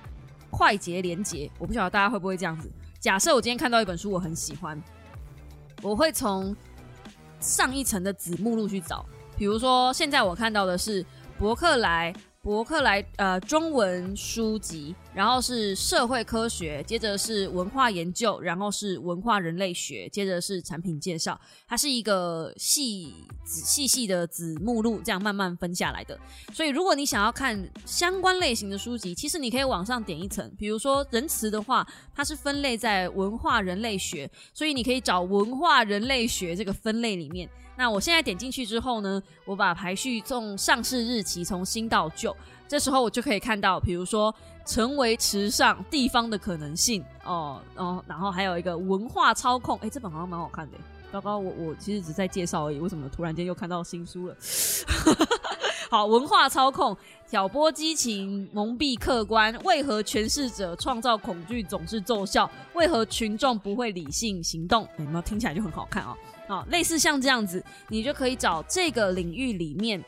[0.50, 2.68] 快捷连接，我不晓得大家会不会这样子。
[2.98, 4.82] 假设我今天看到一本书，我很喜欢，
[5.82, 6.54] 我会从
[7.38, 9.06] 上一层的子目录去找，
[9.37, 11.06] 比如说现在我看到的是
[11.38, 12.12] 博客来。
[12.46, 21.37] 博客来呃中文书籍，然后是社会科学，接着是文化研究，然后是文化人类学，接着是产品介绍。
[21.66, 26.16] 它是一个细仔细细的子目录，这样慢慢分下来的。
[26.52, 30.48] 所以如果你想要看相关类型的书籍，其实你可以往上点一层。
[30.56, 37.50] 比如说仁慈的话，它是分类在文化人类学，所以你可以找文化人类学这个分类里面。
[37.77, 42.35] 那我现在点进去之后呢，我把排序从上市日期从新到旧，
[42.67, 44.35] 这时候我就可以看到，比如说
[44.65, 50.79] 成为时尚地方的可能性哦哦，然后还有一个文化操控，哎，这本好像蛮好看的。
[51.12, 54.37] 糟糕，我我其实只在介绍而已，为什么突然间又看到新书了？
[55.89, 56.95] 好，文化操控、
[57.31, 62.51] 挑拨激情、蒙蔽客观，为何诠释者创造恐惧总是奏效？
[62.75, 64.87] 为何群众不会理性行动？
[64.99, 66.15] 有没有听起来就很好看啊？
[66.46, 70.02] 好，类似像这样子，你就可以找这个领域里面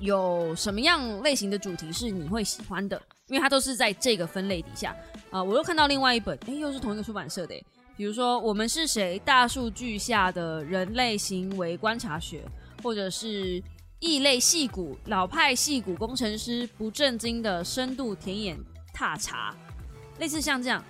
[0.00, 4.96] 有什么样类型的主题是你会喜欢的，因为它都是在这个分类底下
[5.30, 5.42] 啊。
[5.42, 7.54] 我又看到另外一本，哎，又是同一个出版社的，
[7.94, 9.18] 比如说《我们是谁？
[9.18, 12.42] 大数据下的人类行为观察学》，
[12.82, 13.60] 或者是
[14.00, 18.56] 《异类戏骨老派戏骨工程师不正经的深度田野
[18.94, 19.54] 踏查》，
[20.20, 20.82] 类似像这样，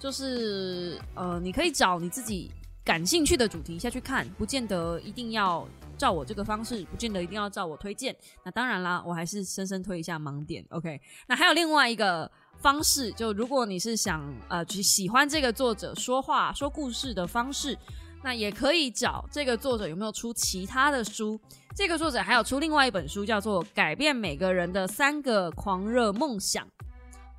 [0.00, 2.50] 就是呃，你可以找你自己。
[2.90, 5.64] 感兴趣的主题下去看，不见得一定要
[5.96, 8.12] 照我这个方式，不见得一定要照我推荐。
[8.42, 10.66] 那当然啦，我还是深深推一下盲点。
[10.70, 17.78] OK，那还有另外一个方式，就如果你是想呃去喜欢这个作者说话说故事的方式，
[18.24, 21.38] 那也可以找这个作者有没有出其他的书。
[21.76, 26.66] 这个作者还有出另外一本书，叫做《改变每个人的三个狂热梦想》。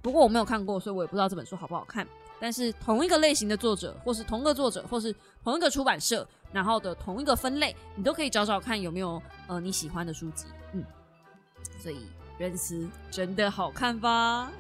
[0.02, 2.08] 不过我没有看过，所以我也不知道这本书好不好看。
[2.40, 10.46] 但是同一个类型的作者，或是同个作者，或是同一个出版社，然后的同一个分类，你都可以找找看有没有呃你喜欢的书籍。
[10.74, 10.84] 嗯，
[11.80, 14.52] 所以认识真的好看吧？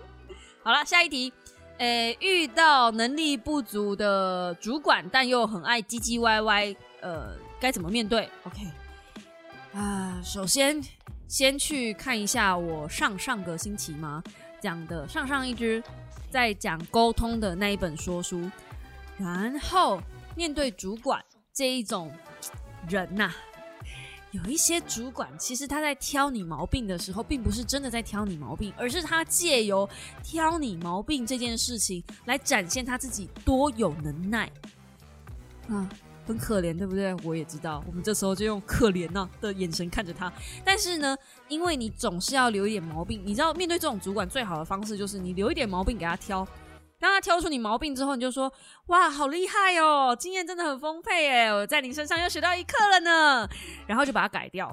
[0.64, 1.32] 好了，下一题，
[1.78, 8.66] 诶，遇到能力不足的主管，但又很爱唧唧歪歪，呃，该怎么面对？OK，
[9.74, 10.82] 啊，首先
[11.26, 14.22] 先去看一下我上上个星期吗
[14.60, 15.82] 讲的上上一支。
[16.30, 18.50] 在讲沟通的那一本说书，
[19.18, 20.00] 然后
[20.34, 22.10] 面对主管这一种
[22.88, 23.32] 人呐，
[24.30, 29.88] 有一些主管其实他在挑你毛病的时候，并不是真的在挑你毛病，而是他借由
[30.22, 34.50] 挑你毛病这件事情来展现他自己多有能耐
[35.68, 35.88] 啊。
[36.24, 37.12] 很可怜，对不对？
[37.24, 40.32] 我也知道，我们这时候就用可怜呐的眼神看着他。
[40.64, 41.16] 但是呢，
[41.48, 46.46] 因为你总是要留一点毛病，你知道，面对这种主管最好的方式就是你留一点毛病给他挑。
[47.02, 48.50] 当他挑出你毛病之后，你就说
[48.86, 53.48] ：“哇，好厉害哦，经验真的很丰沛哎，我在你身上又学到一课了呢。”
[53.88, 54.72] 然后就把它改掉。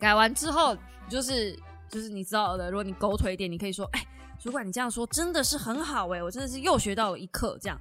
[0.00, 0.76] 改完之后，
[1.08, 1.56] 就是
[1.88, 4.04] 就是你知道的，如果你狗腿一点，你可以说：“哎，
[4.40, 7.80] 主管，你这样说真的是很好哎，我真的是又学到了一课。”这样。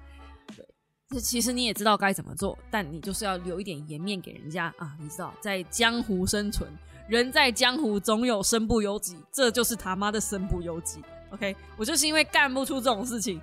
[1.10, 4.96] 这其实你也知道该怎么做，但你就是要留一点颜面给人家啊！
[5.00, 6.70] 你知道，在江湖生存，
[7.08, 11.02] 人在江湖总有身不由己，这就是他妈的身不由己。
[11.32, 13.42] OK，我就是因为干不出这种事情，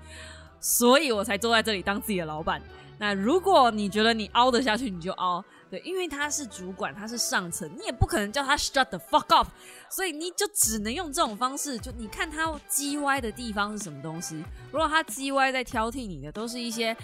[0.61, 2.61] 所以我才坐在这里当自己的老板。
[2.99, 5.45] 那如果你觉得你凹得下去，你就凹。
[5.71, 9.47] 对，因为他是主管，他是上层，你也不可能叫他 shut the fuck off，
[9.89, 11.79] 所以你就只能用这种方式。
[11.79, 14.45] 就你看他叽歪的地方是什么东西？
[14.71, 16.97] 如果他叽歪在挑剔你的，都是一些。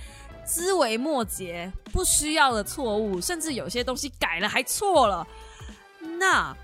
[0.51, 5.27] 枝微末节、不需要的错误，甚至有些东西改了还错了，
[6.19, 6.57] 那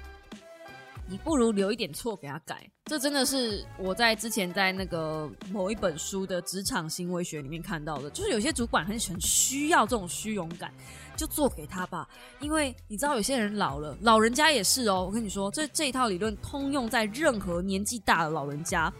[1.07, 2.69] 你不如留一点错给他改。
[2.87, 10.73] 这真的是我在之前在那个某一本书的职场行为学里面看到的，就是有些主管很很需要这种虚荣感，
[11.17, 12.09] 就做给他吧。
[12.40, 15.05] 因为你知道有些人老了，老人家也是哦。
[15.05, 18.93] 我跟你说，这这一套理论通用在任何年纪大的老人家，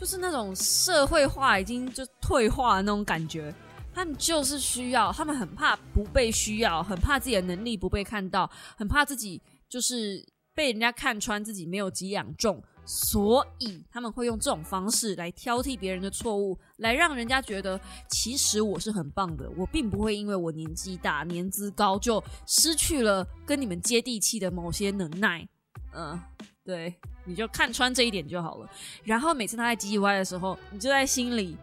[0.00, 3.54] 就是那种社会化已经就退化的那种感觉。
[3.94, 25.46] 他们就是需要，他们很怕不被需要，很怕自己的能力不被看到，很怕自己就是被人家看穿自己没有几两重，所以他们会用这种方式来挑剔别人的错误，来让人家觉得其实我是很棒的，我并不会因为我年纪大、年资高就失去了跟你们接地气的某些能耐。
[25.92, 26.20] 嗯，
[26.64, 28.70] 对，你就看穿这一点就好了。
[29.02, 31.56] 然后每次他在唧唧歪的时候，你就在心里。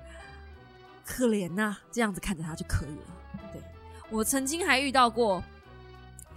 [1.04, 3.52] 可怜呐，这样子看着他就可以了。
[3.52, 3.62] 对
[4.10, 5.44] 我曾经还遇到过，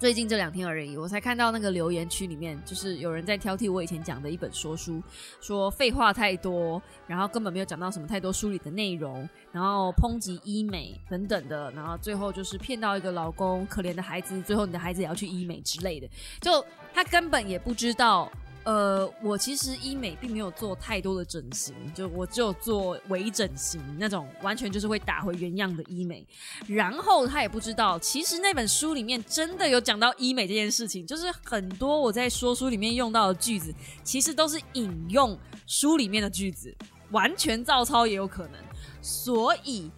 [0.05, 5.03] 最近这两天而已，我才看到那个留言区里面，就是有人在挑剔我以前讲的一本说书，
[5.41, 16.07] 说废话太多，然后根本没有讲到什么太多书里的内容，然后抨击医美等等的，然后最后就是骗到一个老公可怜的孩子，最后你的孩子也要去医美之类的，
[16.39, 16.63] 就
[16.93, 18.31] 他根本也不知道。
[18.65, 26.27] 呃，我其实医美并没有做太多的整形，就我只有做微整形那种，完全就是会打回原样的医美。
[26.67, 36.75] 然后他也不知道，其实那本书里面真的有讲到医美这件事情，就是很多我在说书里面用到的句子，其实都是引用书里面的句子，
[37.11, 38.59] 完全照抄也有可能。
[39.03, 39.91] 所以。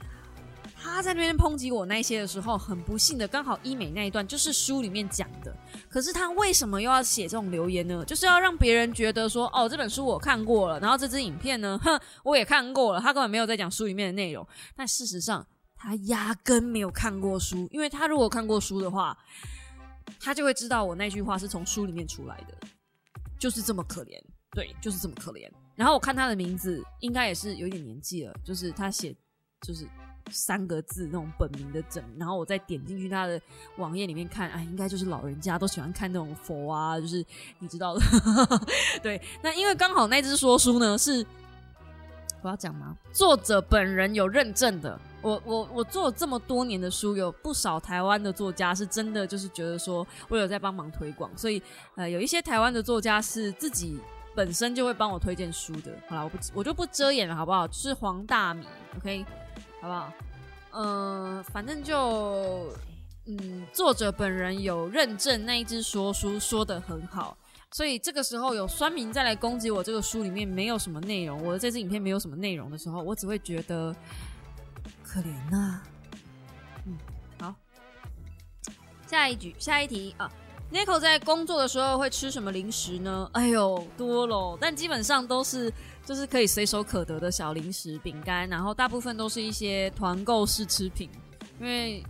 [0.94, 5.54] 他在那边抨击我那些的时候，很不幸的，刚好医美那一段就是书里面讲的。
[5.90, 8.02] 可是他为什么又要写这种留言呢？
[8.06, 13.00] 就是要让别人觉得说，哦，这本书我看过了，然后这支影片呢，哼，我也看过了。
[13.00, 14.46] 他根本没有在讲书里面的内容。
[14.74, 15.46] 但事实上，
[15.76, 19.16] 他压根没有看过书，因为他如果看过书的话，
[20.18, 22.56] 他就会知道我那句话是从书里面出来的，
[23.38, 24.18] 就是这么可怜。
[24.52, 25.46] 对，就是这么可怜。
[25.74, 29.14] 然后我看他的名字，应该也是有点年纪了，就是他写，
[29.60, 29.86] 就是。
[30.30, 33.40] 三个字那种本名的整，然后我再点进去他的
[33.76, 37.24] 网页里面看，哎，应该就是老人家都喜欢看那种佛啊，就是
[37.58, 38.00] 你知道的，
[39.02, 39.20] 对。
[39.42, 41.24] 那因为刚好那只说书呢是
[42.42, 42.96] 我要讲吗？
[43.12, 51.62] 作者本人有认证的，我我我做了这么多年的书，有不少台湾的作家是真的就是觉得说我有在帮忙推广，所以
[51.94, 53.98] 呃有一些台湾的作家是自己
[54.34, 55.92] 本身就会帮我推荐书的。
[56.08, 57.70] 好了，我不我就不遮掩了，好不好？
[57.72, 58.64] 是黄大米
[58.96, 59.24] ，OK。
[59.86, 60.12] 好不好？
[60.72, 62.72] 嗯，反正就，
[63.26, 67.36] 嗯，作者本人有认证那一只说书说的很好，
[67.70, 73.94] 所以这个时候有酸民再来攻击我这个书里面没有什么内容，我的这支影片没有什么内容的时候，我只会觉得
[75.04, 75.80] 可怜呐。
[76.84, 76.98] 嗯，
[77.40, 77.54] 好，
[79.06, 80.28] 下一局，下一题啊。
[80.72, 83.30] n i c o 在工作的时候会吃什么零食呢？
[83.34, 85.72] 哎呦，多喽，但基本上都是
[86.06, 91.10] 就是可以随手可得的小零食、饼干，然后大部分都是一些团购试吃品，
[91.60, 92.02] 因为。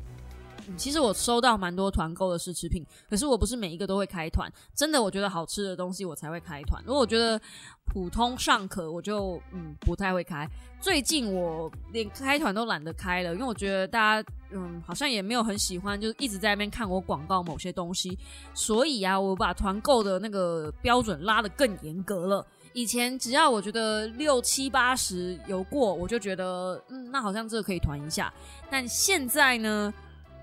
[0.76, 4.50] 其实我收到蛮多团购的试吃品，可是我不是每一个都会开团。
[4.74, 6.82] 真的，我觉得好吃的东西我才会开团。
[6.84, 7.40] 如果我觉得
[7.84, 10.44] 普通尚可，我就嗯不太会开。
[10.80, 18.18] 最近我连开团都懒得开了，因为我觉得大家嗯好像也没有很喜欢，就一直在那边看我广告某些东西。
[18.52, 22.44] 所以啊，我把团购的那个标准拉得更严格了。
[22.76, 28.30] 以前只要我觉得六七八十有过，我就觉得嗯那好像这个可以团一下。
[28.70, 29.92] 但现在呢？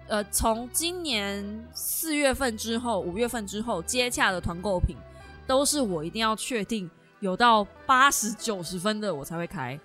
[0.08, 4.98] 呃，从今年四月份之后，五月份之后接洽的团购品，
[5.46, 9.80] 都是我一定要确定有到八十九十分的我才会开，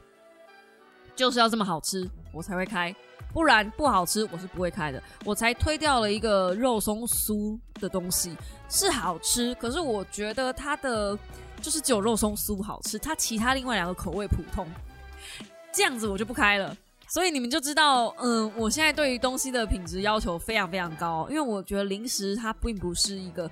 [1.15, 2.93] 就是要这么好吃我才会开，
[3.33, 5.03] 不然不好吃我是不会开的。
[5.25, 8.37] 我才推掉了一个肉松酥的东西，
[8.69, 11.19] 是好吃，可是我觉得它的
[11.61, 14.67] 就是只有肉松酥好吃，它其他另外两个口味普通，
[15.73, 16.77] 这样子我就不开了。
[17.11, 23.51] 所以你们就知道，嗯，我现在对于东西的品质要求非常非常高，因为我觉得零食它并不是一个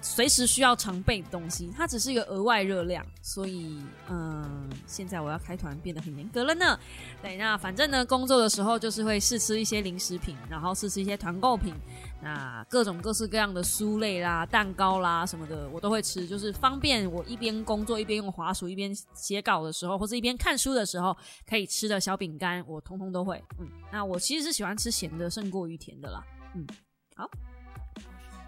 [0.00, 3.04] 随时需要常备的东西，它只是一个额外热量。
[3.22, 6.78] 所以，嗯，现在我要开团变得很严格了呢。
[7.22, 11.74] 对，那反正呢，工作的时候就是会试吃一些零食品，然后试吃一些团购品。
[12.20, 21.16] 那各种各式各样的酥类啦、蛋糕啦什么的，我都会吃，就是方便我一边工作一边用滑鼠一边写稿的时候，或者一边看书的时候
[21.48, 23.40] 可以吃的小饼干，我通通都会。
[23.60, 26.24] 嗯，那我其实是喜欢吃咸的胜过于甜的啦。
[26.56, 26.66] 嗯，
[27.14, 27.30] 好，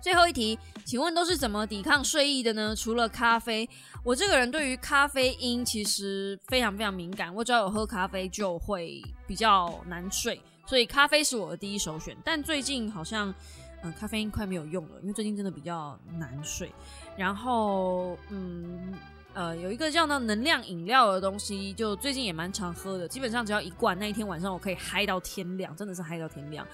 [0.00, 2.74] 最后一题，请问都是怎么抵抗睡意的呢？
[2.74, 3.68] 除了咖啡，
[4.04, 12.16] 我这个人对于咖啡因其实非常非常敏感，我只要有喝咖啡就会比较难睡，所以咖啡是我的第一首选。
[12.24, 13.34] 但最近好像。
[13.82, 16.70] 嗯，咖啡因快没有用了，因为最近真的比较难睡。
[17.16, 18.92] 然后，嗯，
[19.32, 23.08] 呃，有一个叫那能量饮料的东西，就最近也蛮常喝的。
[23.08, 26.66] 基本上只要一罐，那一天晚上我可以嗨到天亮，真的是嗨到天亮。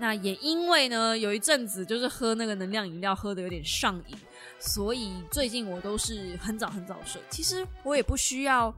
[0.00, 4.16] 那也因为呢，有一阵子就是喝那个能量饮料喝的有点上瘾，
[4.58, 7.20] 所以最近我都是很早很早睡。
[7.28, 8.74] 其实我也不需要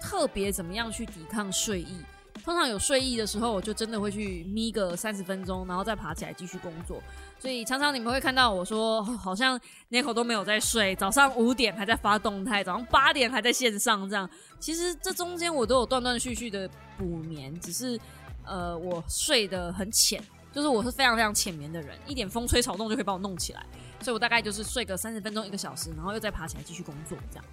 [0.00, 1.96] 特别怎么样去抵抗睡意。
[2.44, 7.00] 通常有睡意的时候，我就真的会去眯个三十分钟，然后再爬起来继续工作。
[7.38, 9.60] 所以常常你们会看到我说，好像
[9.90, 14.28] Nico 都没有在睡，早上五点还在发动态，早上八点还在线上这样。
[14.58, 18.00] 其实这中间我都有断断续续的补眠，只是
[18.44, 20.22] 呃我睡得很浅，
[20.52, 23.64] 就是我是非常非常浅眠的人，一点风吹草动就可以把我弄起来。
[24.00, 27.44] 所以我大概就是睡个三十分钟一个小时，然后又再爬起来继续工作，这样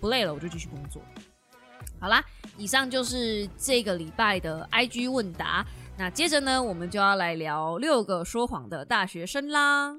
[0.00, 1.02] 不累了我就继续工作。
[2.00, 2.22] 好啦，
[2.56, 5.64] 以上就是这个礼拜的 IG 问答。
[5.96, 9.96] 那接着呢，我们就要来聊六个说谎的大学生啦。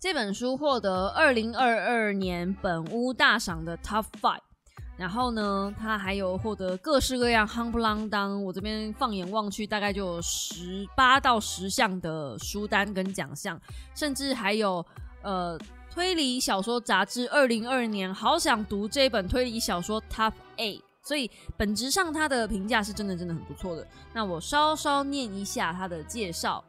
[0.00, 4.40] 这本书获得二零二二年本屋大赏的 Top Five，
[4.98, 13.58] 然后呢，他还有获得各式各样夯不啷当，我这边放眼望去，大概就有十八到十项的书单跟奖项，
[13.94, 14.84] 甚至还有
[15.22, 15.56] 呃
[15.88, 20.82] 推理小说杂志二零二年好想读这本推理小说 Top A。
[21.00, 23.86] 所以本质上，他的评价是真的真的很不错的。
[24.12, 26.62] 那我稍稍念一下他的介绍。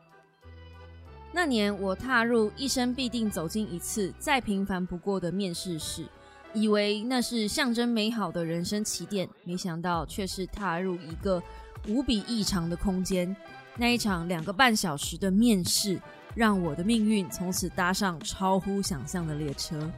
[1.33, 6.05] 那年我踏入一生必定走进一次再平凡不过的面试室，
[6.53, 11.41] 以为那是象征美好的人生起点，没想到却是踏入一个
[11.87, 13.35] 无比异常的空间。
[13.77, 15.99] 那一场两个半小时的面试，
[16.35, 19.89] 让我的命运从此搭上超乎想象的列车。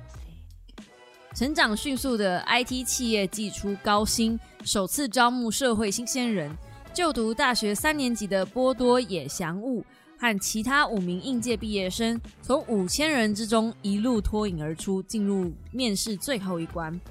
[1.34, 6.52] 成长迅速的 IT 企业寄出高薪，首次招募社会新鲜人。
[6.94, 9.82] 就读大学三年级的波多野祥悟
[10.22, 17.02] 和其他五名应届毕业生，从五千人之中一路脱颖而出，进入面试最后一关。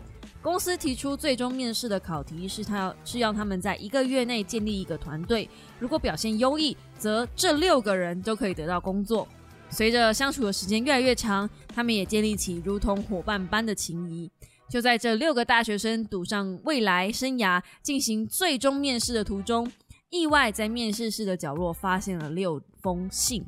[0.40, 5.50] 公司提出最终面试的考题是他要是要他们在一个月内建立一个团队，
[5.80, 9.26] 如果表现优异，则这六个人都可以得到工作。
[9.70, 14.30] 随着相处的时间越来越长，他们也建立起如同伙伴般的情谊。
[14.68, 19.68] 就在这六个大学生赌上未来生涯进行最终面试的途中，
[20.10, 23.44] 意外在面试室的角落发现了六封信，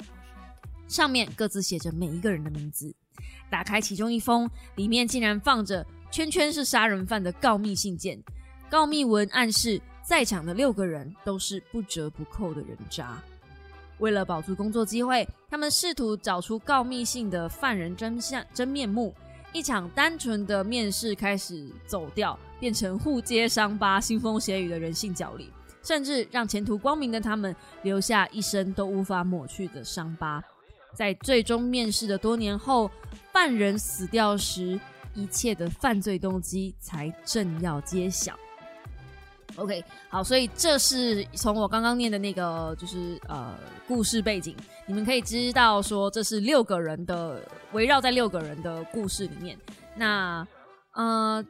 [0.86, 2.94] 上面各自写着每一个人的名字。
[3.50, 8.22] 打开其中一封，里面竟然放着“圈圈是杀人犯”的告密信件。
[8.70, 13.20] 告密文暗示在场的六个人都是不折不扣的人渣。
[13.98, 19.12] 为了保住工作机会，他们试图找出告密信的犯人真相真面目。
[19.52, 25.50] 一场单纯的面试开始走掉，变成互揭伤疤、腥风血雨的人性角力，
[25.82, 30.42] 甚至让前途光明的他们留下一生都无法抹去的伤疤。
[30.94, 32.90] 在最终面试的多年后，
[33.32, 34.78] 犯人死掉时，
[35.14, 38.38] 一切的犯罪动机才正要揭晓。
[39.56, 43.54] OK，好，所以这是从我刚刚念的那个，就是呃，
[43.86, 44.56] 故事背景，
[44.86, 49.58] 你们可以知道说这是六个人的围绕在六个人的故事里面。
[49.94, 50.46] 那
[50.92, 51.44] 呃，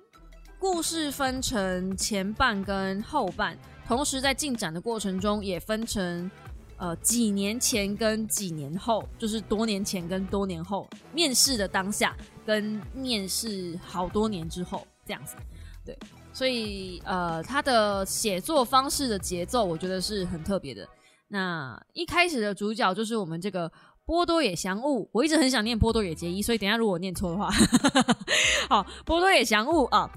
[0.63, 6.31] 故事分成前半跟后半，同时在进展的过程中也分成
[6.77, 15.35] 呃几年前跟几年后，就是多年前跟多年后面试的当下跟面试好多年之后这样子，
[15.85, 15.99] 对。
[16.33, 20.89] 所以，呃，他的写作方式的节奏，我觉得是很特别的。
[21.27, 23.71] 那一开始的主角就是我们这个
[24.05, 27.51] 波多野祥悟，我一直很想念波多野结衣，所以等下如果念错的话，
[28.71, 30.09] 好，波多野祥悟啊，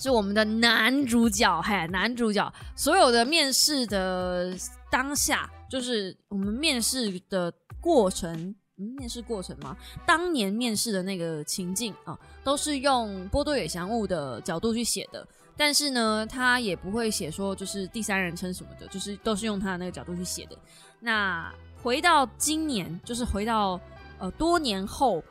[0.00, 2.52] 是我们的男主角，嘿，男主角。
[2.74, 4.56] 所有的面试的
[4.90, 8.54] 当下，就是我们面试的过程。
[8.82, 9.76] 嗯面试过程吗？
[10.06, 15.26] 当年面试的那个情境啊，都是用波多野祥物的角度去写的。
[15.54, 20.56] 但是呢，他也不会写说就是第三人称什么的，就是都是用他的那个角度去写的。
[20.98, 23.78] 那回到今年，就是回到
[24.18, 25.22] 呃多年后，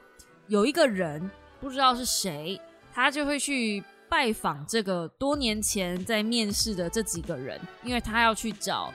[0.46, 1.28] 有一个人
[1.60, 2.62] 不知道是谁，
[2.94, 8.92] 他就会去拜访这个多年前在面试的这几个人，因为他要去找。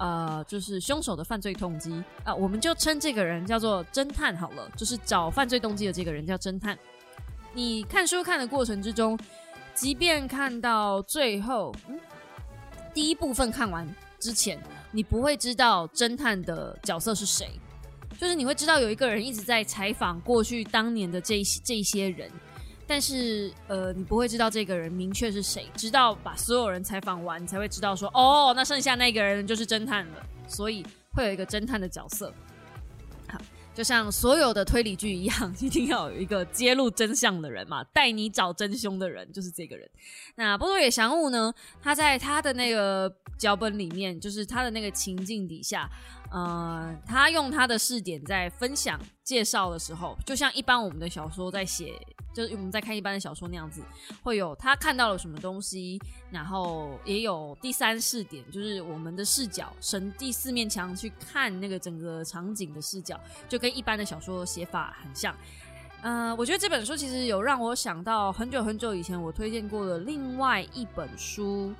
[0.00, 1.90] 呃，就是凶手的犯罪动机
[2.22, 4.70] 啊，我们就称这个人叫做侦探好了。
[4.76, 6.78] 就是找犯罪动机的这个人叫侦探。
[7.52, 9.18] 你看书看的过程之中，
[9.74, 11.98] 即便看到最后，嗯，
[12.94, 17.50] 第一部分看完之前，你不会知道侦探的角色是谁，
[18.20, 22.30] 就是你会知道有一个人一直在采访过去当年的这这些人。
[22.88, 30.26] 但是，呃，你不会知道这个人明确是谁，直到把所有人采访完，你才会知道说，哦，那剩下那个人就是侦探了。
[30.48, 30.82] 所以
[31.12, 32.32] 会有一个侦探的角色。
[33.28, 33.38] 好，
[33.74, 39.86] 就像所有的推理剧一样，一定要有一个揭露真相的人嘛， 带你找真凶的人就是这个人。
[40.36, 41.52] 那波多野祥悟呢？
[41.82, 45.86] 他在他的那个脚本里面，就是他的那个情境底下。
[46.30, 51.94] 呃，他用他的视点在分享介绍的时候，就像一般我们的小说在写，
[52.34, 53.82] 就是我们在看一般的小说那样子，
[54.22, 55.98] 会有他看到了什么东西，
[56.30, 63.18] 然后也有第三视点，就是我们的视角，神第四面墙去看那个整个场景的视角，
[63.48, 65.34] 就跟一般的小说写法很像。
[66.02, 71.74] 呃，我觉得这本书其实有让我想到很久很久以前我推荐过的另外一本书。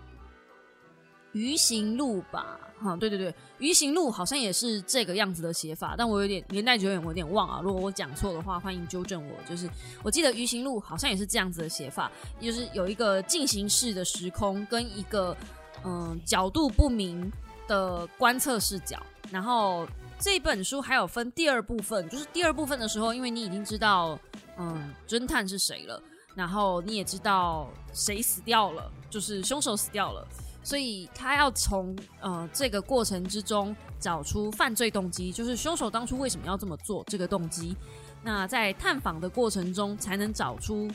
[1.32, 7.61] 鱼行路吧，哈，对对对，鱼行路好像也是这个样子的写法，但我有点年代久远，我有点忘啊。
[7.62, 9.35] 如果我讲错的话，欢迎纠正我。
[9.49, 9.68] 就是
[10.03, 12.11] 我记得鱼行路好像也是这样子的写法，
[12.41, 15.37] 就是有一个进行式的时空跟一个
[15.85, 17.31] 嗯角度不明
[17.66, 19.01] 的观测视角。
[19.31, 19.87] 然后
[20.18, 24.18] 这本书还有分第二部分，就是第二部分的时候，因为你已经知道，
[24.57, 26.03] 嗯，侦探是谁了，
[26.35, 30.26] 然后你也知道谁死掉了，就是凶手死掉了，
[30.69, 37.75] 所以他要从呃这个过程之中找出犯罪动机，就是凶手当初为什么要这么做这个动机。
[38.23, 40.87] 那在探访的过程中，才能找出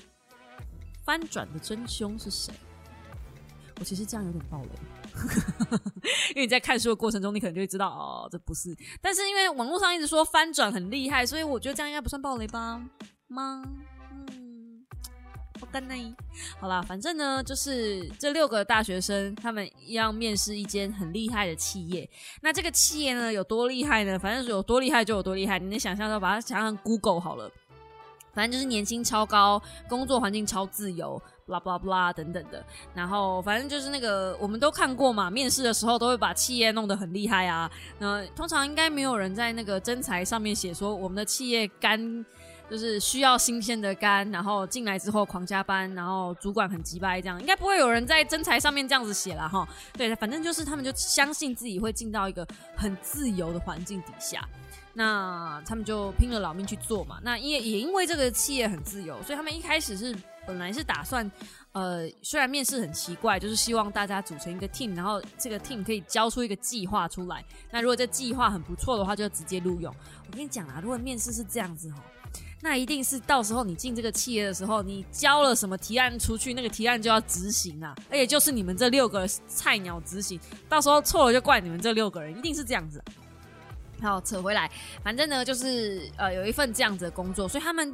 [1.03, 2.53] 翻转的真凶是谁。
[3.79, 4.69] 我其实这样有点暴雷，
[6.35, 8.77] 因为你在看书的过程中，你可能就会知道哦，这不是。
[9.01, 12.79] 但是因为网络上一直说翻转很厉害，所以我觉得这样应该不算暴雷吧？
[13.27, 13.63] 吗？
[14.11, 14.42] 嗯，
[15.63, 16.15] 好干呢。
[16.59, 22.09] 好啦，反正呢，就是这六个大学生，他们要面试一间很厉害的企业。
[22.41, 24.19] 那这个企业呢，有多厉害呢？
[24.19, 25.57] 反正有多厉害就有多厉害。
[25.57, 27.49] 你能想象到，把它想象 Google 好了。
[28.33, 31.21] 反正就是年薪超高，工作环境超自由。
[31.45, 37.69] blah blah blah 等等的，然后反正就是那个我们都看过嘛，面试的时候都会把企业弄得很厉害啊。
[37.99, 42.25] 那通常应该没有人在那个真材上面写说我们的企业干
[42.73, 49.67] 就是需要新鲜的干，然后进来之后狂加班，然后主管很急掰这样，应该不会有人在真材上面这样子写了哈。
[49.93, 52.43] 对，反正就是他们就相信自己会进到一个
[52.75, 54.43] 很自由的环境底下。
[54.91, 57.19] 那他们就拼了老命去做嘛。
[57.21, 60.15] 那因为也因为这个企业很自由，所以他们一开始是
[60.47, 61.31] 本来是打算，
[61.73, 67.45] 呃，虽然面试很奇怪，就是希望大家组成一个 team，然后这个 team 可以交出一个计划出来。
[67.69, 69.93] 那如果这计划很不错的话，就直接录用。
[70.27, 71.97] 我跟你讲啊，如果面试是这样子哈，
[72.63, 80.39] 那一定是到时候你进这个企业的时候，你交了什么提案出去，那个提案就要执行啊，而且就是你们这六个菜鸟执行，
[80.69, 83.03] 到时候错了就怪你们这六个人，一定是这样子。
[84.01, 84.71] 好，扯回来，
[85.03, 87.93] 反正呢，就是呃，有一份这样子的工作，所以他们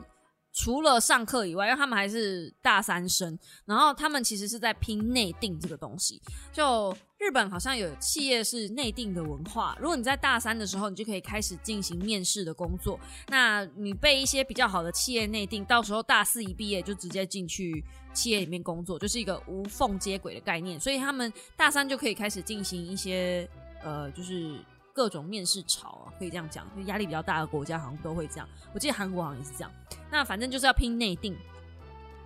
[0.54, 6.22] 除了上课以外，因为他们还是大三生，然后他们其实是在拼内定这个东西。
[6.54, 13.00] 就日本好像有企业是内定的文化，如果你在大三的时候，你就可以开始进行面试的工作。
[13.28, 20.80] 那你被一些比较好的企业内定，到时候大四一毕业就直接进去企业里面工作，就是一个无缝接轨的概念。
[20.80, 23.48] 所以他们大三就可以开始进行一些
[23.84, 24.60] 呃，就是。
[24.92, 28.50] 各种面试潮啊，可以这样讲，就压力比较大的国家好像都会这样。
[28.74, 29.72] 我记得韩国好像也是这样。
[30.12, 31.38] 那反正就是要拼内定，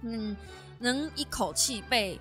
[0.02, 0.36] 嗯，
[0.80, 2.20] 能一口气被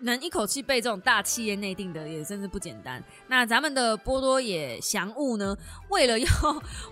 [0.00, 3.02] 能一口气被这种大企业内定的，也真是不简单。
[3.28, 5.56] 那咱们的波多野祥物呢，
[5.88, 6.28] 为了要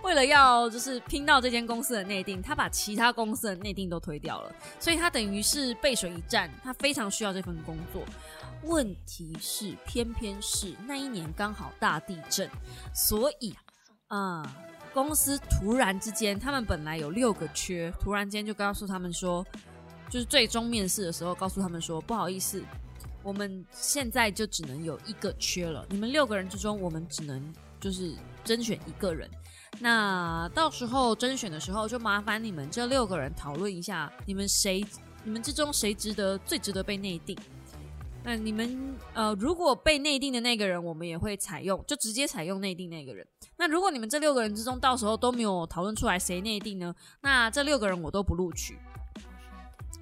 [0.03, 8.03] 为了要就是拼到这间公司的内定，他把其他公司的内定都推掉了，所以他等于是背水一战，他非常需要这份工作。
[8.63, 12.49] 问题是，偏偏是那一年刚好大地震，
[12.95, 13.55] 所以
[14.09, 14.43] 啊，
[14.95, 19.45] 公司突然之间，他们本来有六个缺，突然间就告诉他们说，
[20.09, 22.65] 就是最终面试的时候告诉他们说，不好意思，
[23.25, 27.43] 我们现在就只能有一个缺了，你们六个人之中，我们只能
[27.81, 28.15] 就是
[28.45, 29.29] 甄选一个人，
[29.81, 34.85] 那到时候甄选的时候，就麻烦你们这六个人讨论一下，你们谁，
[35.25, 37.37] 你们之中谁值得最值得被内定。
[38.27, 43.27] 那你们呃，如果被内定的那个人，我们也会采用，就直接采用内定那个人。
[43.57, 46.95] 那如果你们这六个人之中，到时候都没有讨论出来谁内定呢？
[47.21, 48.79] 那这六个人我都不录取，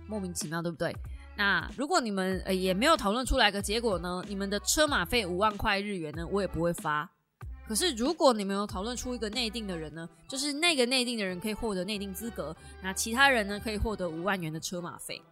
[0.06, 0.94] 莫名其妙，对不对？
[1.34, 4.22] 那如果你们呃也没有讨论出来个结果呢？
[4.28, 7.08] 你们的车马费五万块日元呢，我也不会发。
[7.66, 15.22] 可是如果你们有讨论出一个内定的人呢，就是那个内定的人可以获得内定资格，那其他人呢可以获得五万元的车马费。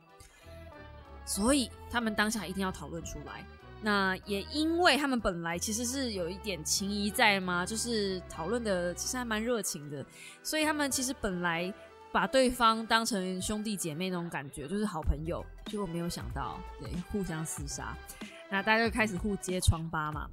[1.26, 3.44] 所以他们当下一定要讨论出来。
[3.82, 10.04] 那也因为他们本来其实是有一点情谊在嘛，就是讨论的其实还蛮热情的，
[10.42, 11.72] 所以他们其实本来
[12.12, 15.44] 把对方当成兄弟姐妹那种感觉，就是好朋友。
[15.66, 17.96] 结果没有想到，对，互相厮杀，
[18.50, 20.28] 那大家就开始互揭疮疤嘛。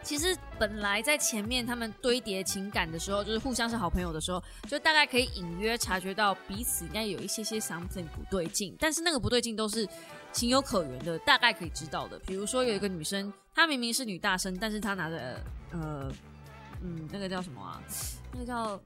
[0.00, 8.74] 其实本来在前面他们堆叠情感的时候，就是互相是好朋友的时候，就大概可以隐约察觉到彼此应该有一些些 something 不对劲。
[8.78, 9.86] 但是那个不对劲都是
[10.32, 12.18] 情有可原的，大概可以知道的。
[12.20, 16.10] 比如说有一个女生，她明明是女大生，但是她拿着呃
[16.80, 17.82] 嗯那个叫什么啊？
[18.32, 18.80] 那个叫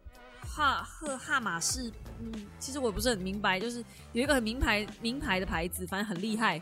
[0.55, 1.90] 哈赫哈马仕，
[2.20, 3.82] 嗯，其实我也不是很明白，就是
[4.12, 6.61] 有一个很名牌名牌的牌子，反正很厉害。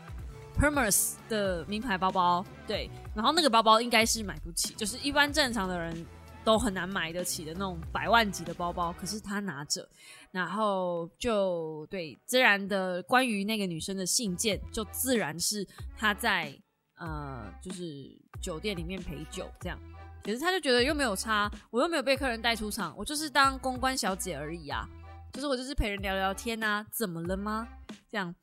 [0.57, 6.05] Hermes 的名牌包包，对，然后那个包包应该是买不起，就是一般正常的人
[6.45, 8.93] 都很难买得起的那种百万级的包包。
[8.93, 9.85] 可是他拿着，
[10.31, 15.67] 然后就对自然的关于那个女生的信件，就自然是
[15.97, 16.57] 他在
[16.97, 18.09] 呃，就是
[18.41, 19.77] 酒店里面陪酒这样。
[20.23, 24.87] 可是他就觉得又没有差，我又没有被客人带出场，我就是当公关小姐而已啊，
[25.33, 27.67] 就是我就是陪人聊聊天啊，怎么了吗？
[28.09, 28.33] 这样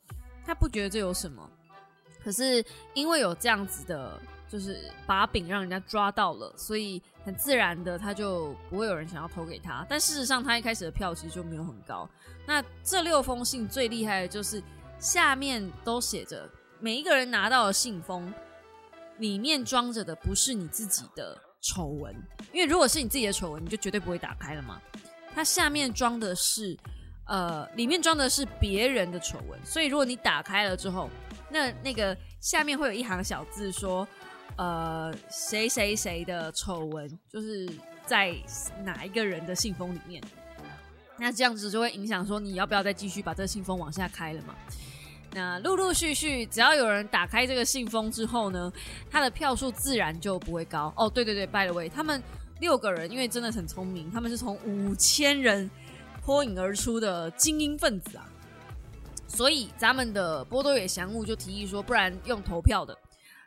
[0.45, 1.49] 他不觉得这有什么。
[2.23, 2.65] 可是
[2.95, 9.87] 因为有这样子的就是把柄让人家抓到了，所以很自然的他就不会有人想要投给他。
[9.89, 12.09] 但事实上，他一开始的票其实就没有很高。
[12.47, 14.63] 那这六封信最厉害的就是
[14.99, 16.49] 下面都写着
[16.81, 18.33] 每一个人拿到的信封
[19.19, 22.15] 里面装着的不是你自己的丑闻，
[22.53, 24.81] 因为如果是你自己的丑闻，你就绝对不会打开了嘛。
[25.35, 26.77] 它下面装的是
[27.27, 31.09] 呃，里面装的是别人的丑闻，所以如果你打开了之后，
[31.51, 34.07] 那那个下面会有一行小字说。
[34.57, 37.71] 呃，谁谁谁的丑闻，就是
[38.05, 38.35] 在
[38.83, 40.21] 哪一个人的信封里面？
[41.17, 44.57] 那这样子就会影响说你要不要再继续把这个信封往下开了嘛？
[45.33, 48.73] 那陆陆续续，只要有人打开这个信封之后呢，
[49.11, 50.93] 他的票数自然就不会高。
[50.97, 52.23] 哦，对对对拜了位他们
[52.61, 55.71] 六个人因为真的很聪明，他们是从五千人
[56.25, 58.27] 脱颖而出的精英分子啊，
[59.27, 62.97] 所以咱们的波多野祥物就提议说，不然用投票的。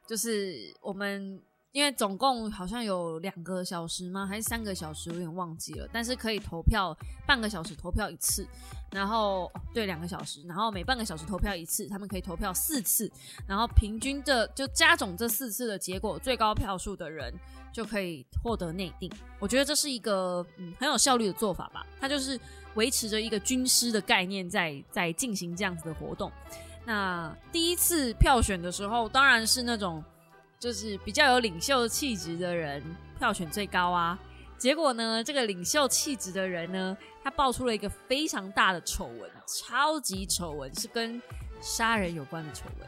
[0.08, 1.42] 就是我们，
[1.72, 4.26] 因为总共好像有两个小时吗？
[4.26, 5.10] 还是三个小时？
[5.10, 5.88] 有点忘记了。
[5.92, 6.96] 但是可以投票
[7.26, 8.46] 半个小时，投票一次。
[8.92, 13.10] 然后对，两个小时，然后每半个小时投票一次，他们可以投票四次。
[13.48, 17.34] 然后平均这就加总这四次的结果，最高票数的人
[17.72, 19.10] 就可以获得内定。
[19.40, 21.86] 我觉得这是一个嗯很有效率的做法吧。
[22.02, 22.38] 它就是
[22.76, 26.30] 维持着一个军师的概念，在在进行这样子的活动。
[26.84, 30.04] 那第一次票选的时候，当然是那种
[30.62, 32.84] 就是比较有领袖气质的人
[33.18, 34.18] 票选最高啊。
[34.60, 41.20] 结果呢，这个领袖气质的人呢，他爆出了一个非常大的丑闻，超级丑闻，是跟
[41.60, 42.88] 杀人有关的丑闻。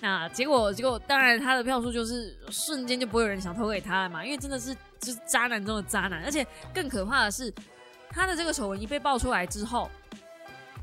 [0.00, 6.44] 那结果，结果当然他的票数就是瞬间就不会有人想投给他了嘛，因为真的是就是渣男中的渣男，而且
[6.74, 7.54] 更可怕的是，
[8.10, 9.88] 他的这个丑闻一被爆出来之后。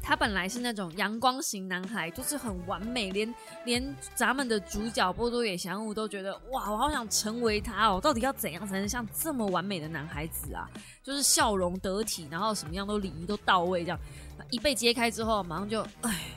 [0.02, 3.32] 他本来是那种阳光型男孩，就是很完美，连
[3.64, 8.00] 连咱们的主角波多野祥吾都觉得哇，我好想成为他哦！
[8.02, 10.68] 到底要怎样才能像这么完美的男孩子啊？
[11.04, 14.00] 就是笑容得体，然后什么样都礼仪都到位，这样
[14.50, 16.32] 一被揭开之后，马上就哎，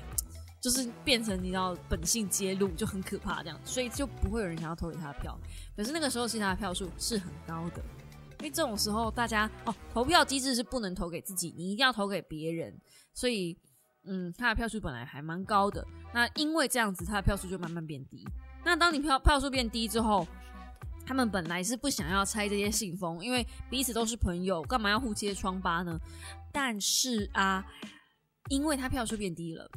[0.61, 5.39] 就是变成你知道本性揭露，就很可怕这样，所以就不会有人想要投给他的票。
[5.75, 7.83] 可是那个时候，其他的票数是很高的，
[8.41, 12.77] 因为这种时候大家哦，投票机制是不能投给自己，你一定要投给别人。
[13.15, 13.57] 所以，
[14.05, 15.87] 嗯，他的票数本来还蛮高的。
[16.13, 18.27] 那因为这样子，他的票数就慢慢变低。
[18.65, 20.27] 那当你票票数变低之后，
[21.05, 25.99] 他们本来是不想要拆这些信封，因为彼此都是朋友，干嘛要互揭疮疤呢？
[26.53, 27.65] 但是啊，
[28.49, 29.69] 因为他票数变低了，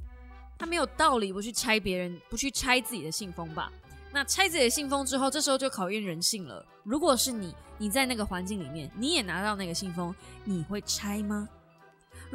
[0.57, 3.71] 他没有道理不去拆别人，不去拆自己的信封吧？
[4.11, 6.65] 那拆自己的信封之后，这时候就考验人性了。
[6.83, 10.13] 如果是你，你在那个环境里面，你也拿到那个信封，
[10.43, 11.49] 你会拆吗？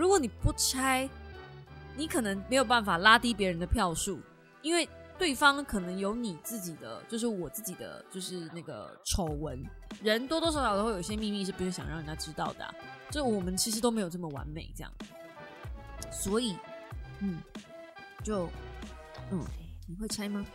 [0.01, 1.07] 如果你不拆，
[1.95, 4.19] 你可能没有办法拉低别人的票数，
[4.63, 4.89] 因为
[5.19, 9.63] 对方可能有你自己的，就是我自己的，就是那个丑闻。
[10.03, 12.75] 人多多少少都会有一些秘密是不是想让人家知道的，
[13.11, 14.91] 就我们其实都没有这么完美，这样。
[16.11, 16.57] 所以，
[17.19, 17.39] 嗯，
[18.25, 18.49] 就，
[19.31, 19.45] 嗯，
[19.87, 20.47] 你会拆吗？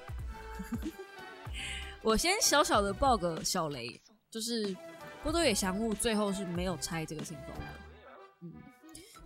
[2.01, 4.75] 我先小小的爆个小雷，就是
[5.21, 7.65] 波多野祥物最后是没有拆这个信封的，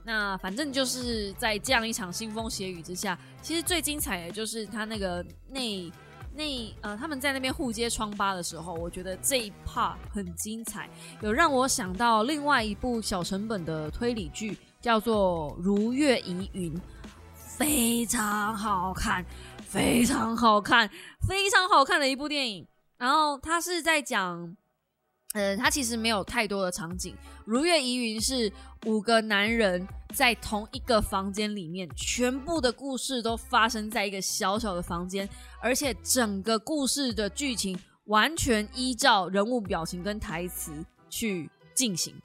[0.04, 5.92] 那反正就是在这样一场腥风血雨之下，其实最精彩的就是他那个那
[6.34, 10.90] 那呃他们在那边互揭疮疤的时候，我觉得这一 part 很精彩，
[11.22, 16.74] 有让我想到另外一部小成本的推理剧，叫做《如月疑云》，
[17.34, 19.24] 非常好看，
[19.64, 20.90] 非常好看，
[21.28, 22.66] 非常好看的一部电影。
[22.98, 24.56] 然后他是在讲。
[25.34, 27.16] 呃，他其实没有太多的场景。
[27.46, 28.52] 如月疑云是
[28.88, 35.30] 五个男人在同一个房间里面，全部的故事都发生在一个小小的房间，
[35.62, 42.16] 而且整个故事的剧情完全依照人物表情跟台词去进行。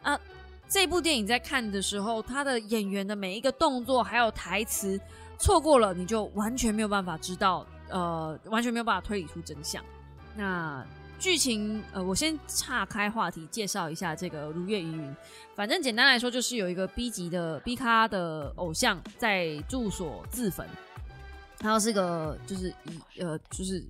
[0.00, 0.18] 啊，
[0.66, 4.98] 这部电影在看的时候，他的演员的每一个动作还有台词，
[5.38, 9.84] 错过了你就完全没有办法知道，呃，完全没有办法推理出真相。
[10.34, 10.82] 那。
[11.20, 15.02] 剧情，呃，我先岔开话题，介绍一下这个《如月疑云》。
[15.54, 20.66] 反正简单来说，就是有一个 B 级的 B 咖的偶像在住所自焚，
[21.60, 23.84] 然后是个就是疑呃就是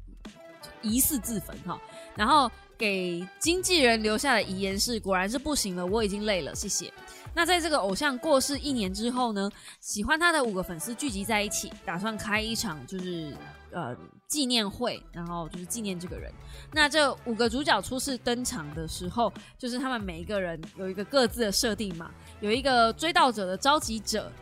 [0.83, 1.81] 疑似自焚哈，
[2.17, 6.93] 然后给经纪人留下的遗言是：果然是不行了，我已经累了，谢谢。
[7.33, 13.33] 那在这个偶像过世一年之后呢，喜欢他的五个粉丝聚集在一起，打算开一场就是。
[13.73, 13.97] 呃，
[14.31, 16.33] 纪念会，然后就是纪念这个人。
[16.73, 22.11] 那这五个主角初次登场的时候，就是他们每一个人有一个各自的设定嘛。
[22.41, 24.33] 有一个追悼者的召集者，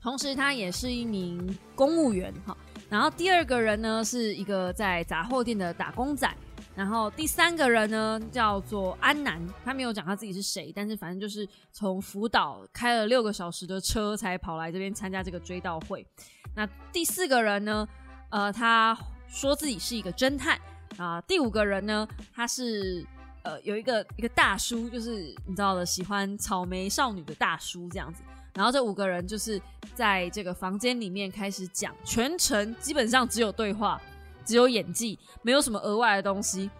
[0.00, 2.56] 同时他也是一名公务员哈。
[2.88, 6.32] 然后第二个人呢是一个在杂货店的打工仔。
[6.74, 16.06] 然后第三个人呢叫做安南，他没有讲他自己是谁，但是反正就是从福岛开了六个小时的车才跑来这边参加这个追悼会。
[16.54, 17.86] 那第四个人呢，
[18.30, 18.96] 呃，他
[19.28, 20.58] 说自己是一个侦探
[20.96, 21.20] 啊。
[21.22, 23.06] 第五个人呢，他是
[23.42, 28.22] 呃有一个一个大叔，就是你知道的，喜欢草莓少女的大叔这样子。
[28.54, 29.60] 然后这五个人就是
[29.94, 34.00] 在这个房间里面开始讲，全程基本上只有对话。
[34.44, 36.70] 只有演技，没有什么额外的东西。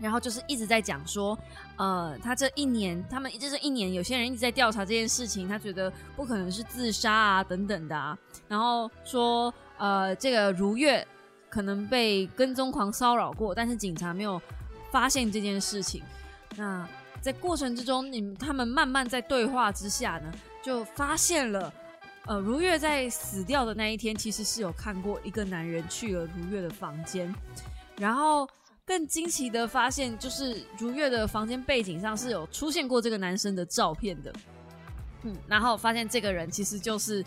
[0.00, 1.38] 然后就是一直在讲说，
[1.76, 8.16] 呃，他这一年，他们这是一年，有些人一直在调查这件事情，他觉得不可能是自杀啊等等的啊。
[8.48, 11.06] 然后说，呃，这个如月
[11.48, 14.40] 可能被跟踪狂骚扰过，但是警察没有
[14.90, 16.02] 发现这件事情。
[16.56, 16.88] 那
[17.20, 21.72] 在过程之中，你他们慢慢在对话之下呢，就发现了。
[22.28, 27.32] 呃，如月在死掉的那一天，其实是有看过一个男人去了如月的房间，
[27.98, 28.48] 然后
[28.84, 34.32] 更惊奇的发现，就是如月的房间背景上是有出现过这个男生的照片的。
[35.22, 37.24] 嗯，然后发现这个人其实就是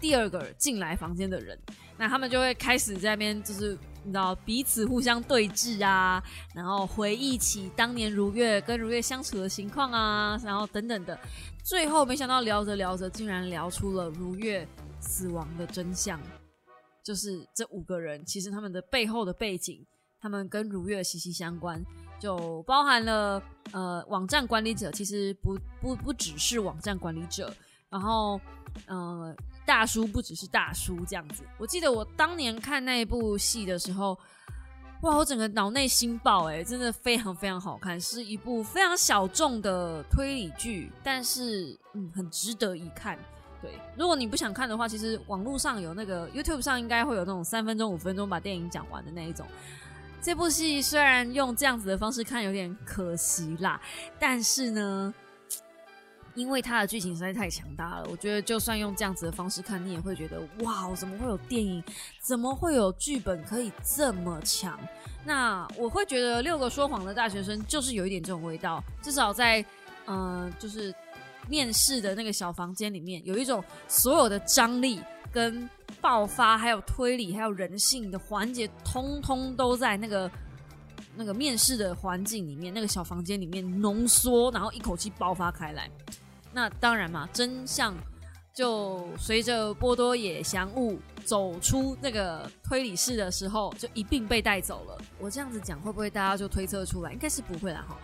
[0.00, 1.56] 第二个进来房间的人，
[2.00, 6.22] 那他们就会开始在那边，就是你知道彼此互相对峙啊，
[6.54, 11.18] 然后回忆起当年如月跟如月相处的情况啊，然后等等的。
[11.62, 14.66] 最后没想到聊着聊着，竟然聊出了如月
[14.98, 16.18] 死亡的真相，
[17.04, 19.84] 就是这五个人其实他们的背后的背景，
[20.18, 21.84] 他们跟如月息息相关，
[22.18, 23.42] 就包含了
[23.72, 27.52] 呃网站管理者，其实不不不只是网站管理者，
[27.90, 28.40] 然后
[28.86, 31.44] 呃大叔不只是大叔这样子。
[31.58, 34.18] 我记得我当年看那一部戏的时候。
[35.02, 35.16] 哇！
[35.16, 43.18] 我整个脑内心爆哎，真的非常非常好看，是一部非常小众的推理剧，但是嗯，很值得一看。
[43.62, 49.46] 对，如果你不想看的话，其实网络上有那个 YouTube 上应该会有那种三分钟、五分钟把电影讲完的那一种。
[50.20, 53.80] 这部戏虽然用这样子的方式看有点可惜啦，
[54.18, 55.14] 但是呢。
[56.40, 61.84] 因为它的剧情实在太强大了，我觉得就算用这样子的方式看，你也会觉得哇，怎么会有电影？
[62.18, 64.78] 怎么会有剧本可以这么强？
[65.24, 69.64] 那我会觉得《六个说谎的大学生》就是有一点这种味道，至少在
[70.06, 70.94] 嗯，就是
[71.48, 75.68] 面试的那个小房间里面，有一种所有的张力跟
[76.00, 80.30] 爆发，还有推理，还有人性的环节，通通都在那个
[81.14, 85.90] 那个面试的环境里面，那个小房间里面浓缩，然后一口气爆发开来。
[86.52, 87.94] 那当然嘛，真相
[88.54, 94.98] 就随着波多野祥悟走出那个推理室的时候，就一并被带走了。
[95.18, 97.12] 我这样子讲，会不会大家就推测出来？
[97.12, 97.96] 应该是不会啦，哈。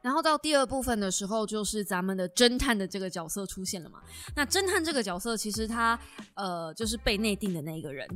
[0.00, 4.00] 然后到第二部分的时候，就是咱们的侦探的这个角色出现了嘛。
[4.36, 5.98] 那侦探这个角色，其实他
[6.34, 8.06] 呃，就是被内定的那一个人，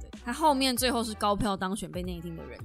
[0.00, 2.58] 对他后面最后是高票当选被内定的人。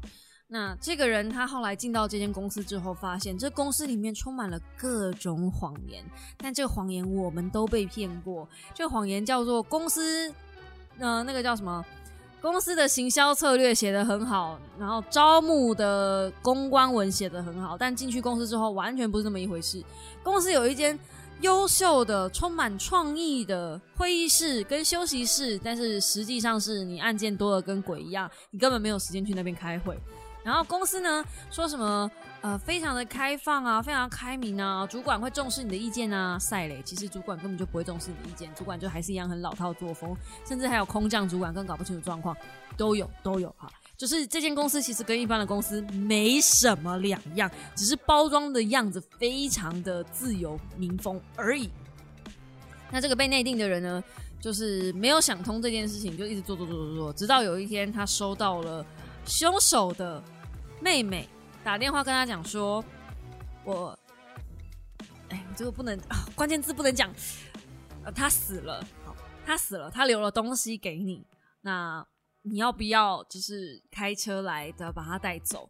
[0.53, 6.05] 那这个人他后来进到这间公司之后，发现这公司里面充满了各种谎言，
[6.37, 8.47] 但这个谎言我们都被骗过。
[8.71, 10.31] 这个谎言叫做公司，
[10.99, 11.83] 呃，那个叫什么？
[12.39, 19.83] 公司的行销策略写得很好，然后招募的公关文写得很好，但进去公司之后完全不是那么一回事。
[20.21, 20.99] 公司有一间
[21.41, 29.97] 优秀的、充满创意的会议室跟休息室，但是实际上是你案件多的跟鬼一样，你根本没有时间去那边开会。
[30.43, 32.09] 然后公司呢说什么
[32.41, 36.37] 呃非常的开放啊，非常开明啊，主管会重视你的意见啊。
[36.37, 40.15] 赛雷其实主管根本就不会重视你的意见，主管就还是一样很老套作风，
[40.45, 42.35] 甚至还有空降主管更搞不清楚状况，
[42.75, 43.71] 都有都有哈。
[43.95, 51.69] 就是这间公司其实跟一般的公司没什么两样，只是包装的样子非常的自由民风而已。
[52.91, 54.03] 那这个被内定的人呢，
[54.41, 58.85] 就是没有想通这件事情，就一直做做做做做，直到有一天他收到了
[59.25, 60.21] 凶手的。
[60.83, 61.29] 妹妹
[61.63, 62.83] 打电话跟他讲说
[63.63, 63.97] ：“我，
[65.29, 67.09] 哎，这个不能啊，关键字不能讲。
[68.03, 69.15] 呃，他死了，好，
[69.45, 71.25] 他死了，他留了东西给你，
[71.61, 72.05] 那
[72.41, 75.69] 你要不要就是开车来的把他带走？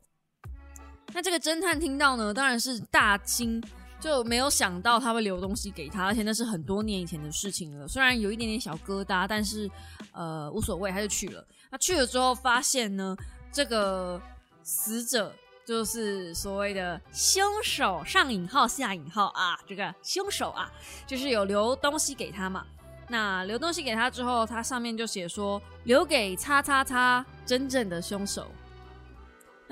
[1.14, 3.64] 那这个侦探听到呢，当然是大惊，
[4.00, 7.88] 就没有想到他会留东西给他，而且那是很多年以前的事情了。
[7.88, 9.70] 虽然有一点点小疙瘩，但是
[10.12, 11.48] 呃无所谓，他就去了。
[11.70, 13.16] 他去了之后发现呢，
[13.52, 14.20] 这个。
[14.64, 15.34] 死者
[15.66, 20.72] 就是所谓的凶手，上引号下引号啊，这个凶手啊，
[21.06, 22.66] 就是有留东西给他嘛。
[23.10, 28.48] 那留东西给他之后，他上面就写说留给叉叉叉真正的凶手。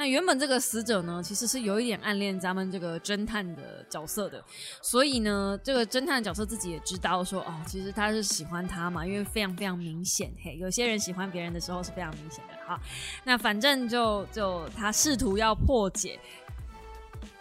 [0.01, 4.43] 那原本这个死者呢，其实是有一点暗恋咱们这个侦探的角色的，
[4.81, 12.81] 所以呢，这个侦探的角色自己也知道说，哦，其实他是喜欢他嘛，因为非常非常明显，嘿，有些人喜欢别人的时候是非常明显的，好，
[13.23, 16.19] 那反正就就他试图要破解。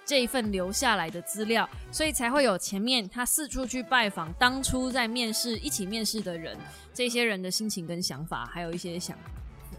[0.04, 6.58] 这一份留下来的资料，所以才会有前面他四处去拜访当初在面试一起面试的人，
[6.92, 9.16] 这些人的心情跟想法，还有一些想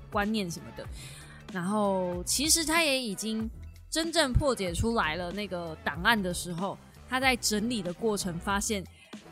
[0.09, 0.83] 观念什么的。
[1.51, 3.49] 然后其实他也已经
[3.89, 6.77] 真正破解出来了那个档案的时候，
[7.09, 8.83] 他在整理的过程发现，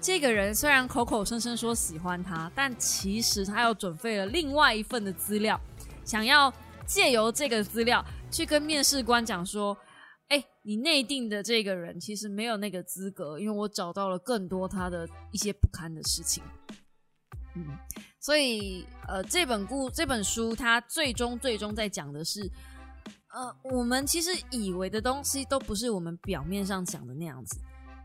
[0.02, 5.60] 这个人虽然口口声声说喜欢他，但其实他又准备了另外一份的资料，
[6.04, 6.54] 想要
[6.86, 9.78] 借由这个资料去跟面试官讲说。
[10.30, 16.44] 哎，你内定的这个人其实没有那个资格，因为我找到了更多他的一些不堪的事情。
[17.56, 17.66] 嗯，
[18.30, 22.48] 所以呃，这本故这本书，它最终最终在讲的是，
[23.34, 27.58] 呃，我们其实以为的东西都不是我们表面上讲的那样子。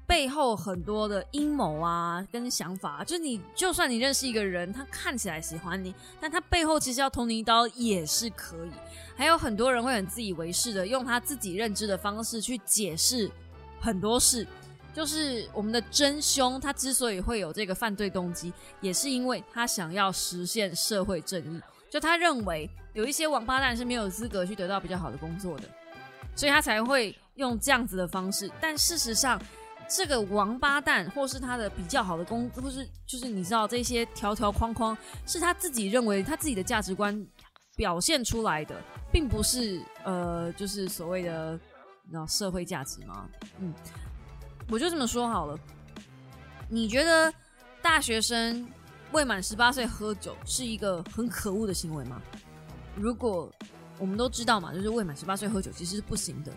[0.06, 8.70] 背后很多的阴谋啊，跟想法，就你就算你认识一个人，他看起来喜欢你，但他背后其实要捅你一刀也是可以。
[9.14, 13.30] 还有很多人会很自以为是的，用他自己认知的方式去解释
[13.78, 14.46] 很多事。
[14.94, 21.60] 就是我们的真凶，他之所以会有这个犯罪动机，也是因为他想要实现社会正义。
[21.90, 25.68] 就他认为有一些王八蛋是没有资格去得到比较好的工作的，
[26.34, 28.50] 所以他才会用这样子的方式。
[28.60, 29.40] 但事实上，
[29.88, 37.24] 这个王八蛋，或是他的比较好的工，或是就是你知道这些条条框框，是他自己认为他自己的价值观
[37.76, 38.74] 表现出来的，
[39.12, 41.58] 并不是呃，就是所谓的
[42.10, 43.28] 那社会价值吗？
[43.60, 43.72] 嗯，
[44.70, 45.58] 我就这么说好了。
[46.68, 47.32] 你觉得
[47.82, 48.66] 大学生
[49.12, 52.20] 未满十八岁喝酒是一个很可恶的行为吗？
[52.96, 53.52] 如果
[53.98, 56.52] 我们都知道嘛，就是未满十八岁喝酒其实是不行的。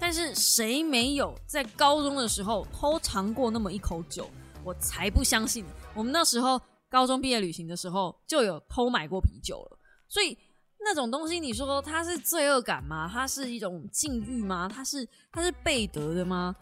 [0.00, 4.30] 但是谁没有在高中的时候偷尝过那么一口酒？
[4.64, 5.64] 我才不相信！
[5.94, 9.78] 我们那时候高中毕业旅行的时候就有偷买过啤酒了。
[10.08, 10.38] 所以
[10.78, 13.10] 那种东西，你说它是罪恶感吗？
[13.12, 14.70] 它是一种禁欲吗？
[14.72, 16.54] 它是它是背德的吗？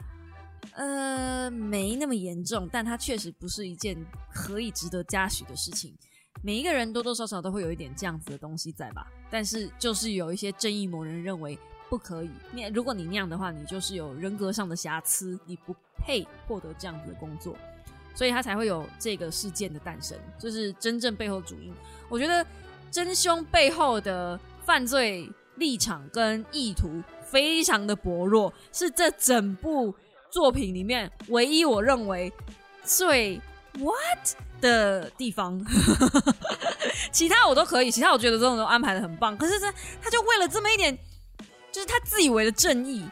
[0.73, 3.97] 呃，没那么严重，但它确实不是一件
[4.33, 5.95] 可以值得嘉许的事情。
[6.43, 9.07] 每一个人多多少少都会有一点这样子的东西在吧？
[9.31, 11.59] 但是就是有一些正义某人认为。
[11.89, 17.57] 不可以，你如果你那样的话，你就是有人格上的瑕疵，你不配获得这样子的工作，
[18.13, 21.73] 所以他才会有这个事件的诞生，就是真正背后主因。
[22.09, 22.45] 我觉得
[22.91, 29.95] 真凶背后的犯罪立场跟意图非常的薄弱，是这整部
[30.31, 32.33] 作品里面唯一我认为
[32.85, 33.41] 最
[33.79, 35.65] what 的地方。
[37.13, 39.73] 其他我都可以，其他我觉得这种都安排的很棒，可是他
[40.03, 40.97] 他就为了这么一点。
[41.73, 43.05] 就是他自以为的正义，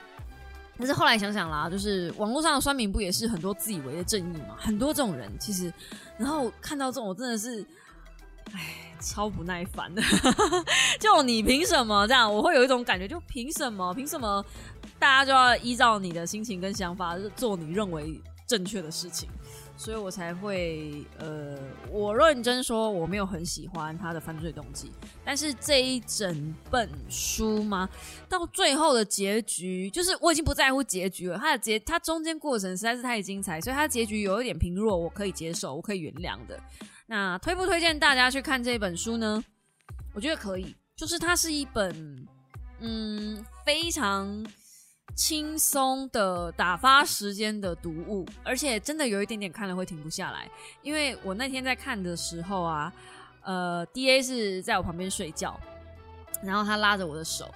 [0.78, 4.56] 但是后来想想啦，就是网络上的酸民不也是很多自以为的正义吗？
[4.56, 5.70] 很多这种人其实，
[6.16, 7.62] 然后看到这种，我真的是，
[8.54, 10.02] 哎，超不耐烦的。
[10.98, 12.32] 就你凭什么这样？
[12.32, 13.92] 我会有一种感觉，就凭什么？
[13.92, 14.44] 凭什么
[14.98, 19.28] 大家就要依照你的心情跟想法做你认为正确的事情？
[19.76, 21.58] 所以我才会呃，
[21.90, 24.92] 我认真说我没有很喜欢他的犯罪动机，
[25.24, 27.88] 但是这一整本书吗？
[28.28, 31.36] 到最后的结局，就是我已经不在乎结局了。
[31.36, 36.56] 它的结，它中间过程实在是太精彩，所以它结局有一点平弱，我可以接受，我可以原谅的。
[37.06, 39.44] 那推不推荐大家去看这本书呢？
[40.12, 42.26] 我觉得可以，就是它是一本
[42.80, 44.44] 嗯非常。
[45.16, 50.50] 轻松的打发时间的读物，而且真的有一点点看了会停不下来。
[50.82, 52.92] 因为我那天在看的时候啊，
[53.42, 55.56] 呃，D A 是在我旁边睡觉，
[56.42, 57.48] 然后他拉着我的手，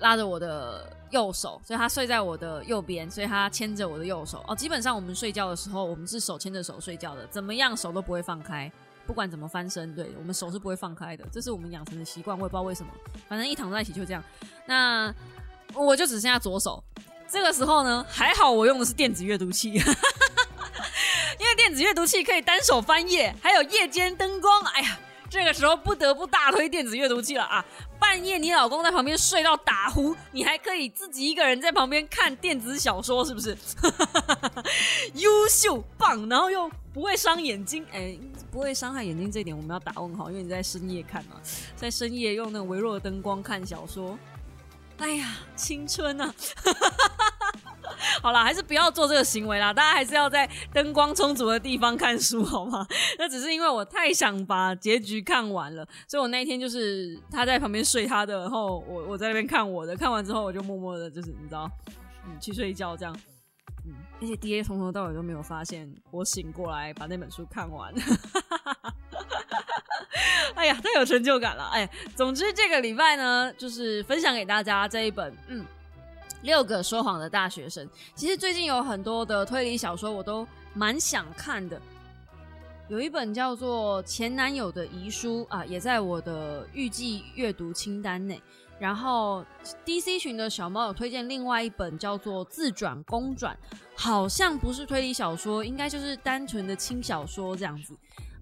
[0.00, 4.44] 拉着我的右手，所以他睡在我的右边，所以他牵着我的右手。
[4.46, 8.70] 哦，基本上我们睡觉的时候，我们是手牵着手睡觉的，怎么样手都不会放开，
[9.08, 12.92] 不管怎么翻身，对我们手是不会放开的，这是我们养成的习惯，我也不知道为什么，
[13.26, 14.22] 反正一躺在一起就这样。
[14.66, 15.12] 那
[15.72, 16.84] 我就只剩下左手，
[17.26, 19.72] 这个时候呢，还好我用的是电子阅读器，
[21.40, 24.60] 因为电子阅读器可以单手翻页，还有夜间灯光。
[24.66, 24.98] 哎呀，
[25.30, 27.64] 这个时候不得不大推电子阅读器了啊！
[27.98, 33.56] 半夜你老公在旁边睡到打呼，你还可以自己一个人在旁边看电子小说，是不是？
[35.14, 38.16] 优秀棒，然后又不会伤眼睛，哎，
[38.50, 41.36] 不会伤害眼睛这点我们要打问号，因为你在深夜看嘛，
[41.76, 44.18] 在深夜用那微弱的灯光看小说。
[44.98, 46.34] 哎呀，青春啊！
[48.22, 49.72] 好啦，还是不要做这个行为啦。
[49.72, 52.86] 大家还是要在灯光充足的地方看书，好吗？
[53.18, 59.96] 那只是因为我太想把结局看完了，所以我那一天就是他在旁边睡他的，然后我我在那边看我的。
[59.96, 61.70] 看完之后，我就默默的，就是你知道，
[62.26, 63.16] 嗯，去睡觉这样。
[63.86, 67.94] 嗯，而且 D A 从头到尾都没有发现我醒过来把那本书看完。
[70.54, 71.64] 哎呀，太有成就感了！
[71.72, 75.64] 哎，总之这个礼拜呢，就是分享给大家这一本，嗯。
[76.42, 81.82] 六个说谎的大学生，其实最近有很多的推理小说，我都蛮想看的。
[82.86, 88.40] 有一本叫做《前男友的遗书》啊，也在我的预计阅读清单内。
[88.78, 89.44] 然后
[89.84, 93.58] DC 群的小猫有推荐另外一本叫做《自转公转》，
[93.96, 97.92] 好像不是推理小说，应该就是单纯的轻小说这样子。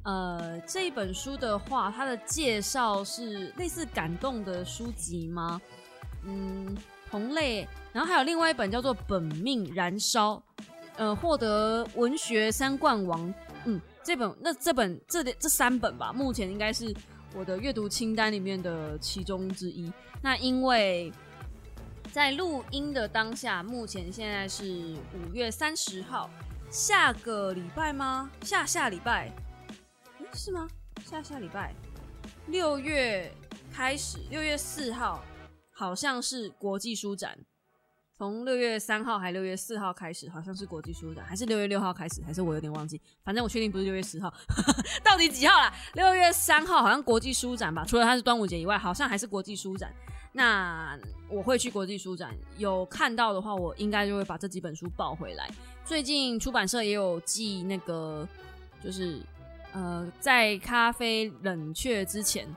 [0.07, 5.61] 呃，这一本书的话，它的介绍是类似感动的书籍吗？
[6.24, 6.74] 嗯。
[7.09, 10.34] 同类，然后还有另外一本叫做《本命燃烧》，
[10.96, 13.32] 呃，获得文学三冠王。
[13.64, 16.92] 嗯，这本那这本这这三本吧，目前应该是
[17.32, 19.90] 我的阅读清单里面的其中之一。
[20.20, 21.12] 那因为
[22.11, 26.28] 在录音的当下，目前现在是五月三十号，
[26.70, 28.28] 下个礼拜吗？
[28.42, 29.32] 下下礼拜？
[30.37, 30.68] 是吗？
[31.05, 31.74] 下下礼拜？
[32.49, 33.32] 六月
[33.72, 35.24] 开始，六月四号。
[35.78, 37.39] 好像是国际书展，
[38.16, 44.32] 从六月三号还六月四号开始，好像是国际书展，还是六月六号开始，还是我有点忘记，反正我确定不是六月十号，
[45.05, 45.70] 到底几号啦？
[45.93, 49.93] 六月三号好像国际书展吧，除了它是端午节以外，好像还是国际书展。
[50.32, 55.47] 那我会去国际书展，有看到的话，我应该就会把这几本书抱回来。
[55.84, 58.26] 最近出版社也有寄那个，
[58.82, 59.20] 就是
[59.77, 62.49] 呃，在咖啡冷却之前。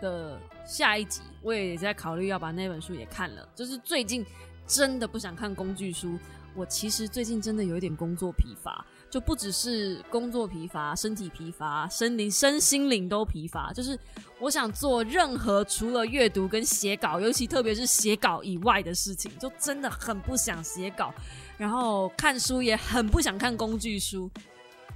[0.00, 3.48] 的下一集，我也在考虑要把那本书也看了。
[3.52, 4.24] 就是最近
[4.64, 6.16] 真的不想看工具书，
[6.54, 13.72] 我其实最近真的有一点工作疲乏，就不只是工作疲乏，身体疲乏，身灵身心灵都疲乏。
[13.72, 13.98] 就是
[14.38, 21.12] 我想做任何除了阅读跟写稿，尤其特别是写稿以外的事情，就真的很不想写稿。
[21.56, 24.30] 然后看书也很不想看工具书。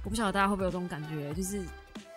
[0.03, 1.61] 我不晓得大家会不会有这种感觉，就是。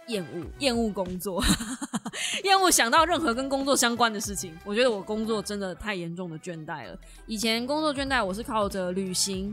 [0.09, 1.43] 厌恶厌恶工作，
[2.45, 4.57] 厌恶想到任何跟工作相关的事情。
[4.64, 6.97] 我觉得我工作真的太严重的倦怠了。
[7.26, 9.53] 以前工作倦怠，我是靠着旅行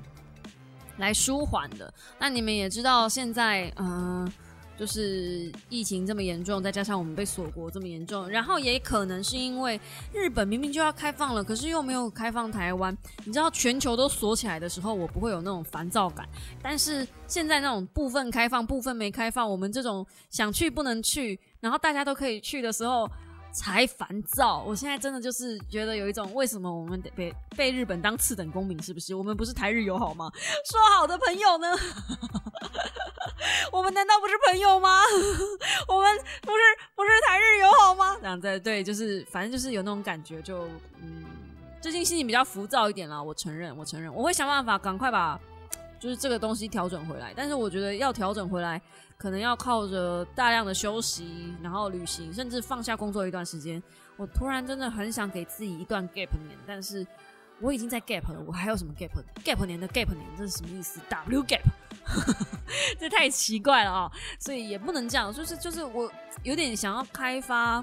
[0.97, 1.91] 来舒缓的。
[2.19, 4.31] 那你们也知道，现在嗯。
[4.78, 9.80] 就是疫情这么严重，再加上我们被锁国这么严重，然后也可能是因为
[10.11, 12.95] 日本明明就要开放了，可是又没有开放台湾。
[13.24, 16.28] 你知道全球都锁起来的时候，我不会有那种烦躁感。
[16.61, 23.09] 但是现在那种部分开放、部分没开放，我们这种想去不能去，然后大家都可以去的时候。
[23.54, 24.64] 才烦躁！
[24.66, 28.82] 我现在真的就是觉得有一种，为什么我们得被被日本当次等公民？
[28.82, 29.14] 是不是？
[29.14, 30.32] 我们不是台日友好吗？
[30.66, 31.68] 说好的朋友呢？
[33.72, 35.01] 我们难道不是朋友吗？
[35.88, 36.62] 我们不是
[36.95, 38.18] 不是台日友好吗？
[38.20, 40.68] 这样子对，就是反正就是有那种感觉，就
[41.01, 41.24] 嗯，
[41.80, 43.22] 最近心情比较浮躁一点啦。
[43.22, 45.39] 我承认，我承认，我会想办法赶快把
[45.99, 47.32] 就是这个东西调整回来。
[47.36, 48.82] 但是我觉得要调整回来。
[49.24, 53.82] 可能要靠着大量的休息，然后旅行，甚至放下工作一段时间。
[54.17, 57.07] 我突然真的很想给自己一段 gap 年，但是
[57.61, 61.61] 我已经在 gap 了，我还有什么 gap？gap 年的 gap 年这是什么意思？W gap？
[62.99, 64.11] 这太奇怪了啊！
[64.38, 66.11] 所以也不能这样，就是就是我
[66.43, 67.82] 有点想要开发。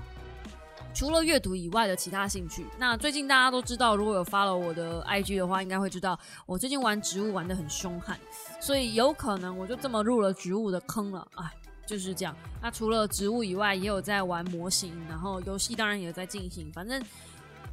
[0.93, 8.19] 除了阅读以外的其他兴趣，那最近大家都知道，如果有发了我的 IG 的话，应该会知道我最近玩植物玩的很凶悍，
[8.61, 11.27] 所以有可能我就这么入了植物的坑了。
[11.37, 11.51] 哎，
[11.87, 12.37] 就是这样。
[12.61, 16.71] 那除了植物以外，也有在玩模型，然后游戏当然也在进行。
[16.73, 17.01] 反正，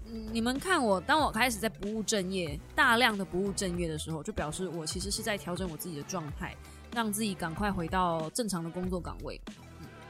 [0.05, 6.55] 嗯，你们看我，当我开始在不务正业，大量的不务正业的时候，就表示我其实是在调整我自己的状态，
[6.93, 9.41] 让自己赶快回到正常的工作岗位。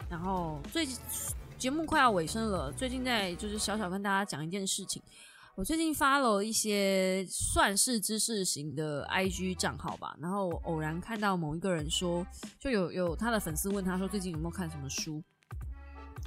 [0.10, 0.86] 然后最。
[1.58, 5.02] 节目快要尾声了，最近在就是小小跟大家讲一件事情。
[5.56, 12.24] 我最近发了一些算是知识型的 IG 账号吧，然后偶然看到某一个人说，
[12.60, 15.24] 就有有他的粉丝问他说最近有没有看什么书，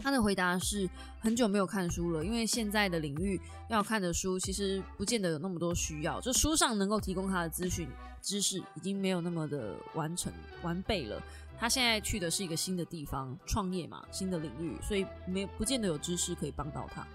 [0.02, 7.88] 他的回答是很久没有看书了，因为现在的领域要看的书其实不见得有那么多需要，就书上能够提供他的资讯
[8.20, 11.22] 知识已经没有那么的完成完备了。
[11.60, 17.06] 他现在去的是一个新的地方创业嘛，新的领域，所以没不见得有知识可以帮到他。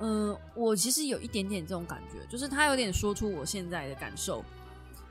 [0.00, 4.42] 嗯，我其实有一点点这种感觉，就是他有点说出我现在的感受。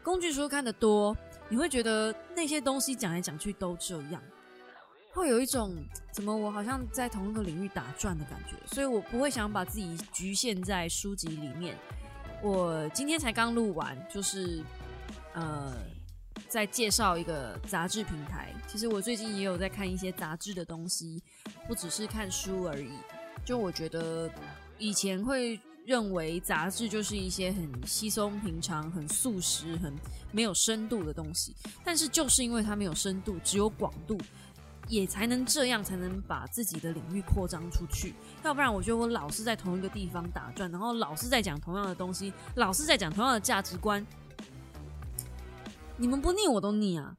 [0.01, 1.15] 工具书看得多，
[1.47, 4.19] 你会觉得那些东西讲来讲去都这样，
[5.13, 5.75] 会有一种
[6.11, 11.77] 怎么我好像在同一个领域打转的感觉，所以我不会想把自己局限在书籍里面。
[12.41, 14.63] 我今天才刚录完，就是
[15.33, 15.75] 呃，
[16.47, 18.53] 在介绍一个杂志平台。
[18.67, 21.21] 其实我最近也有在看一些杂志的东西，
[21.67, 22.91] 不只是看书而已。
[23.43, 24.29] 就我觉得
[24.77, 29.93] 以前会认为杂志就是一些很稀松平常、很素食、很
[30.31, 34.17] 没有深度的东西，但是就是因为它没有深度，只有广度。
[34.87, 38.15] 也才能这样，才能把自己的领域扩张出去。
[38.43, 44.03] 要不然，我觉得我老是在同一个地方打转，然后老是在讲同样的东西，老是在讲同样的价值观。
[45.99, 47.17] 你们不腻，我都腻啊！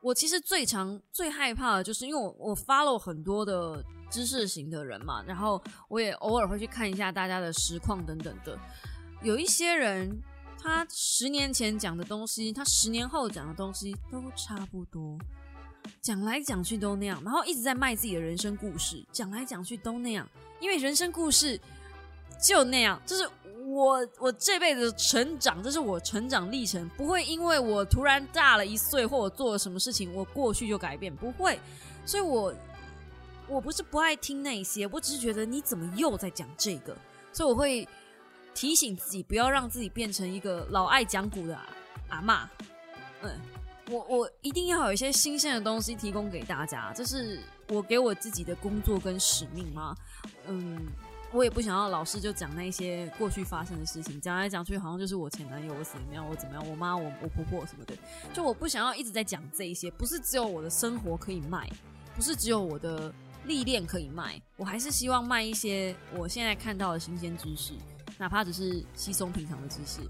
[0.00, 3.80] 我其实最常、最害怕的就是，因为我我 follow 很多的
[4.10, 8.58] 知识型的人嘛，然后我也偶尔会去看一下大家的实况等等的。
[9.22, 10.20] 有一些人，
[10.58, 15.16] 他十年前讲的东西，他十年后讲的东西都差不多。
[16.00, 20.28] 讲来讲去都那样，然后一直在卖自己的人生故事，讲来讲去都那样，
[20.60, 21.60] 因为人生故事
[22.40, 23.28] 就那样，就是
[23.66, 31.58] 我我这辈子成长，这是我成长历程，不会因为我突然大了一岁或我做了什么事情，我过去就改变，不会，
[32.04, 32.54] 所以我
[33.48, 36.96] 我不是不爱听那些，我只是觉得你怎么又在讲这个，
[37.32, 37.88] 所以我会
[38.54, 41.58] 提醒自己，不要让自己变成一个老爱讲古的
[42.08, 42.48] 阿妈，
[43.22, 43.30] 嗯。
[43.90, 49.94] 我我一定要有一些新鲜的东西提供给大家，这是我给我自己的工作跟使命吗？
[50.46, 50.86] 嗯，
[51.32, 57.94] 我也不想要老是就讲那些过去发生的事情，讲来讲去好像就是我前男友我怎么样我怎么样，我妈我我婆婆什么的，
[58.34, 61.68] 就我不想要一直在讲这一些，不是只有我的生活可以卖，
[62.14, 63.12] 不是只有我的
[63.46, 67.72] 历练可以卖，我还是希望卖一些我现在看到的新鲜知识，
[68.18, 70.00] 哪怕只是稀松平常的知识。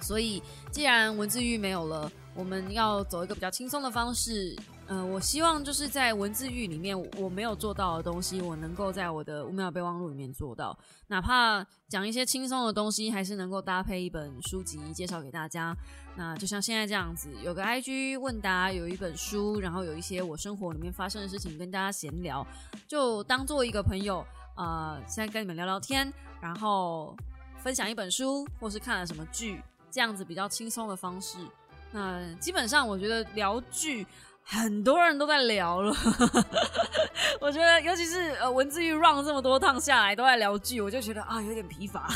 [0.00, 0.42] 所以，
[0.72, 4.56] 既然文字狱没有了，我们要走一个比较轻松的方式。
[4.90, 10.76] 嗯，我希望就是在文字狱里面我没有做到的东西，我能够在我的五秒备忘录里面做到。
[11.08, 15.76] 哪怕讲一些轻松的东西，还是能够搭配一本书籍介绍给大家。
[16.16, 22.46] 那就像现在这样子，有个 IG 问答，有一本书，然后有一些我生活里面发生的事情跟大家闲聊，
[22.86, 24.24] 就当做一个朋友
[24.56, 27.14] 啊，现在跟你们聊聊天，然后
[27.58, 29.62] 分享一本书，或是看了什么剧。
[29.90, 31.38] 这样子比较轻松的方式，
[31.92, 34.06] 那基本上我觉得聊剧
[34.50, 35.94] 很多人都在聊了。
[37.38, 42.08] 我觉得尤其是呃文字狱 run 这么多趟下来都在聊剧，我就觉得啊有点疲乏。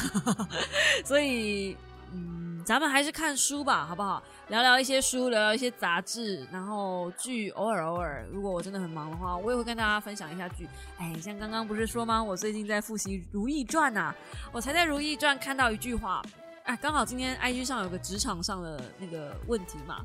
[1.05, 1.76] 所以
[2.11, 4.22] 嗯，咱们还是看书吧，好不好？
[4.49, 10.66] 聊聊一些书，聊聊一些杂志，然后剧偶尔偶尔，如果我真的很忙的话，我也会跟大家分享一下剧。
[10.99, 12.22] 哎，像刚刚不是说吗？
[12.22, 14.14] 我最近在复习《如懿传》呐，
[14.51, 16.22] 我才在《如懿传》看到一句话。
[16.64, 20.05] 哎，刚好今天 IG 上有个职场上的那个问题嘛，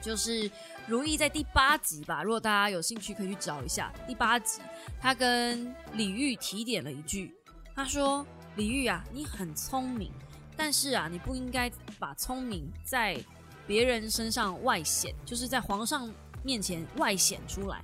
[0.00, 0.50] 就是
[0.86, 4.60] 如意在第八集吧，如果大家有兴趣可以去找一下第八集，
[5.00, 7.32] 他跟李玉提点了一句，
[7.74, 8.26] 他说
[8.56, 10.12] ：“李玉啊，你很聪明，
[10.56, 13.22] 但是啊，你不应该把聪明在
[13.66, 16.12] 别人身上外显，就是在皇上
[16.42, 17.80] 面前外显出来，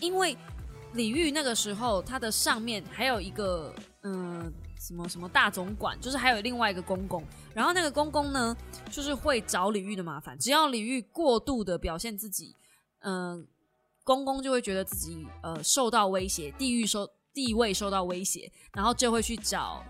[0.00, 0.36] 因为
[0.92, 7.22] 李玉那个时候他的上面还有一个嗯。”什么什么大总管，就是还有另外一个公公，
[7.52, 8.56] 然后那个公公呢，
[8.90, 10.38] 就是会找李煜的麻烦。
[10.38, 12.56] 只要李煜过度的表现自己，
[13.00, 13.46] 嗯，
[14.02, 19.84] 公公就会觉得自己呃受到威胁，地域受地位受到威胁，然后就会去找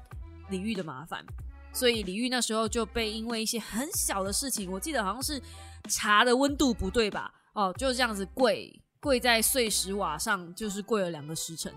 [0.50, 1.24] 李煜的麻烦。
[1.72, 5.40] 所以李煜那时候就被因为一些很小的事情，我记得好像是
[5.88, 7.32] 茶的温度不对吧？
[7.52, 11.72] 哦，就这样子跪跪在碎石瓦上，就是跪了两个时辰，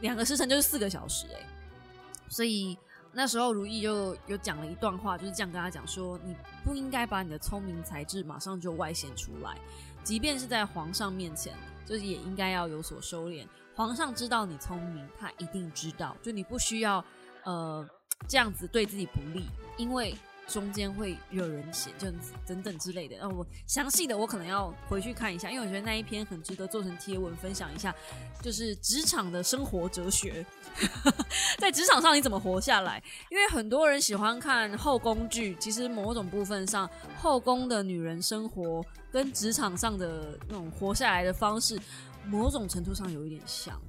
[0.00, 1.61] 两个时辰就是四个小时，哎。
[2.32, 2.78] 所以
[3.12, 9.54] 那时候如意就有讲了一段话，就是这样跟他讲说：你不应该把你的聪明才智马上就外显出来，
[10.02, 11.54] 即便是在皇上面前，
[11.84, 13.46] 就是也应该要有所收敛。
[13.74, 17.04] 皇上知道你聪明，他一定知道，就你不需要
[17.44, 17.86] 呃
[18.26, 19.44] 这样子对自己不利，
[19.76, 20.16] 因为。
[20.52, 22.06] 中间会有人写，就
[22.46, 23.16] 等等之类的。
[23.16, 27.94] 然后我详细的我可能要回去看一下，因为我觉得那一篇很值得做成贴文分享一下，
[28.42, 30.44] 就是职场的生活哲学，
[31.58, 33.02] 在职场上你怎么活下来？
[33.30, 41.80] 因为很多人喜欢看后宫剧，其实某种部分上，后宫的女人生活跟职场上的那种活下来的方式，
[42.26, 43.80] 某种程度上有一点像。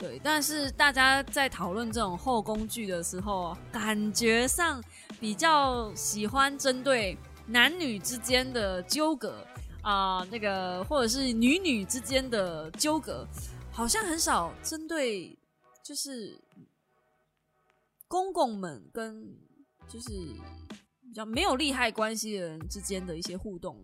[0.00, 4.82] 对，但是大家在讨论这种后宫剧的时候，感觉上
[5.20, 7.14] 比较喜欢针对
[7.46, 9.46] 男女之间的纠葛
[9.82, 13.28] 啊，那个或者是女女之间的纠葛，
[13.70, 15.38] 好像很少针对
[15.84, 16.40] 就是
[18.08, 19.22] 公公们跟
[19.86, 20.08] 就是
[21.02, 23.76] 比较没有利害关系的人之间的一些互动，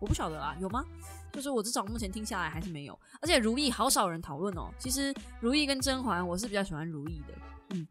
[0.00, 0.84] 我不晓得啊，有吗？
[1.34, 4.72] 就是我至少目前听下来还是没有，而且如懿好少人讨论哦。
[4.78, 7.34] 其实如懿跟甄嬛，我是比较喜欢如懿的，
[7.70, 7.86] 嗯，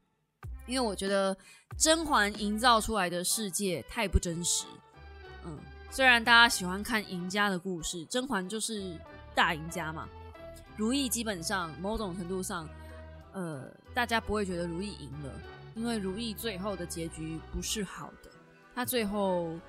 [0.66, 1.38] 因为我觉得
[1.78, 4.66] 甄嬛营造出来的世界太不真实，
[5.46, 5.60] 嗯，
[5.92, 8.98] 虽然大家喜欢看赢家的故事，甄嬛就是
[9.36, 10.08] 大赢家嘛。
[10.78, 12.68] 如懿基本上某种程度上，
[13.34, 15.34] 呃，大家不会觉得如懿赢了，
[15.76, 18.32] 因为如懿最后的结局不是好的。
[18.74, 19.60] 她最后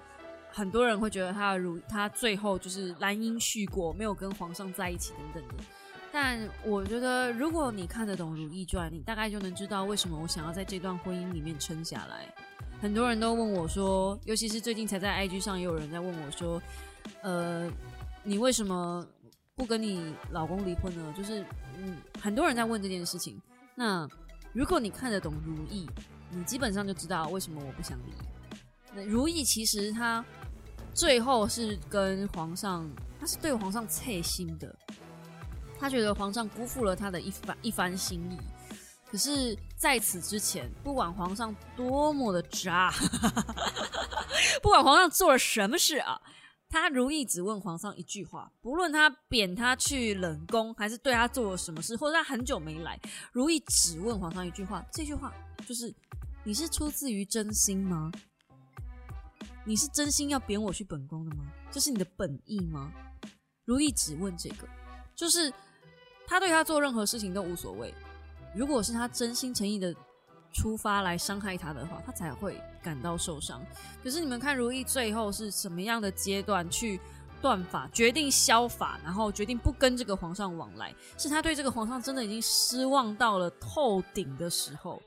[0.54, 5.64] 很多人会觉得他如他最后就是兰因絮果，没有跟皇上在一起等等的。
[6.12, 12.32] 但我觉得，如果你看得懂《如懿传》，你大概就能知道为什么我想要在这段婚姻里面撑下来。
[12.80, 16.62] 很多人都问我说，尤其是最近才在 IG 上也有人在问我说，
[17.22, 17.68] 呃，
[18.22, 19.04] 你为什么
[19.56, 21.12] 不跟你老公离婚呢？
[21.16, 21.44] 就是
[21.78, 23.40] 嗯，很多人在问这件事情。
[23.74, 24.08] 那
[24.52, 25.90] 如果你看得懂如意，
[26.30, 28.12] 你基本上就知道为什么我不想离。
[28.94, 30.24] 那如意其实他
[30.94, 32.88] 最后是跟皇上，
[33.18, 34.74] 他是对皇上侧心的，
[35.78, 38.38] 他觉得皇上辜负了他的一番一番心意。
[39.10, 42.92] 可是，在此之前，不管皇上多么的渣，
[44.62, 46.20] 不管皇上做了什么事啊，
[46.68, 52.98] 他如意只问皇上一句话：不论他贬他去冷宫，还是对他做了什么事，或者他很久没来，
[53.32, 54.84] 如意只问皇上一句话。
[54.92, 55.32] 这句话
[55.66, 55.94] 就是：
[56.42, 58.10] 你是出自于真心吗？
[59.64, 61.44] 你是真心要贬我去本宫的吗？
[61.70, 62.92] 这是你的本意吗？
[63.64, 64.68] 如意只问这个，
[65.14, 65.52] 就是
[66.26, 67.94] 他对他做任何事情都无所谓。
[68.54, 69.94] 如果是他真心诚意的
[70.52, 73.64] 出发来伤害他的话，他才会感到受伤。
[74.02, 77.00] 可是你们看，如意最后是什么样的阶段去
[77.40, 85.02] 断法，决定消法，然后决定不跟这个皇上往来，是他对这个皇上真的已经失望到了透顶的时候。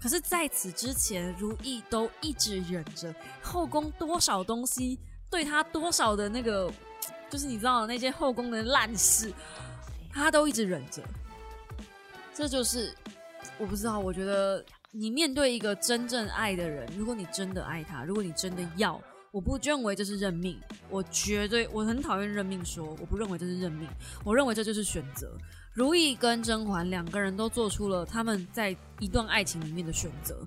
[0.00, 4.98] 可是在此之前，如意都一直忍着后宫多少东西
[5.30, 6.72] 对他多少的那个，
[7.28, 9.32] 就是你知道的那些后宫的烂事，
[10.10, 11.02] 他都一直忍着。
[12.34, 12.94] 这就是
[13.58, 13.98] 我不知道。
[13.98, 18.98] 我觉得你面对一个真正爱的人，如果你真的爱他，如果你真的要，
[19.30, 20.58] 我不认为这是认命。
[20.88, 23.86] 我绝对我很讨厌认命说，我不认为这是认命。
[24.24, 25.36] 我认为这就是选择。
[25.72, 30.46] 如懿跟甄嬛两个人都做出了他们在一段爱情里面的选择。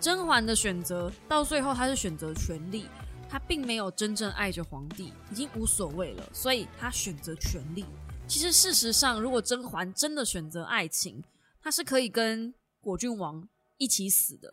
[0.00, 2.86] 甄嬛的选择到最后，她是选择权力，
[3.28, 7.84] 她并没有真正爱着皇帝，已经无所谓了，所以她选择权力。
[8.26, 11.22] 其实，事实上，如果甄嬛真的选择爱情，
[11.60, 13.46] 她是可以跟果郡王
[13.78, 14.52] 一起死的。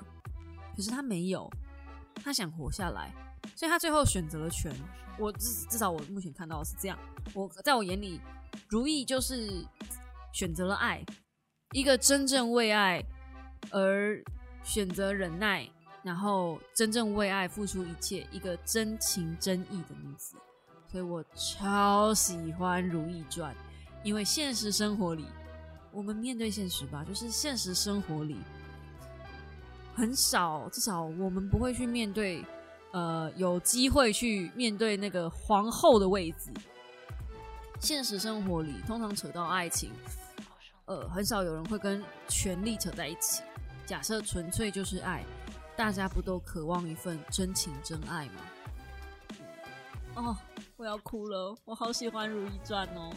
[0.76, 1.50] 可是她没有，
[2.16, 3.14] 她想活下来，
[3.56, 4.76] 所以她最后选择了权。
[5.18, 6.98] 我至至少我目前看到是这样。
[7.34, 8.20] 我在我眼里，
[8.70, 9.66] 如意就是
[10.40, 11.04] 选择了爱，
[11.74, 13.04] 一个真正为爱
[13.72, 14.24] 而
[14.64, 15.68] 选择忍耐，
[16.02, 20.38] 然后真正为爱付出一切，一个真情真意的女子。
[20.90, 23.54] 所以我超喜欢《如懿传》。
[24.02, 25.26] 因为现实生活里，
[25.92, 28.38] 我们面对现实吧，就是现实生活里
[29.94, 32.46] 很少，至少我们不会去面对，
[32.94, 36.50] 呃，有机会去面对那个皇后的位置。
[37.82, 39.92] 现实生活里，通常扯到爱情，
[40.90, 43.44] 呃，很少有人会跟权力扯在一起。
[43.86, 45.24] 假设纯粹就是爱，
[45.78, 48.42] 大家不都渴望一份真情真爱吗？
[50.16, 50.38] 哦。
[50.78, 53.14] 我要哭了，我好喜欢《如懿传》哦。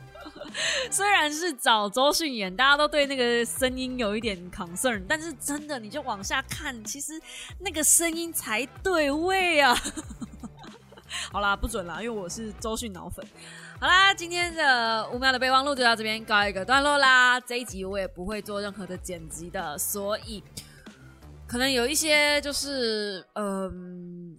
[0.90, 7.20] 虽然是找周迅演，大家都对那个声音有一点 concern，但是真的，你就往下看，其实
[7.58, 9.76] 那个声音才对味啊。
[11.30, 13.22] 好啦，不准啦，因为我是周迅脑粉。
[13.80, 17.38] 好啦，今天的五秒的备忘录就到这边告一个段落啦。
[17.38, 20.42] 这一集我也不会做任何的剪辑的，所以
[21.46, 24.36] 可能有一些就是嗯。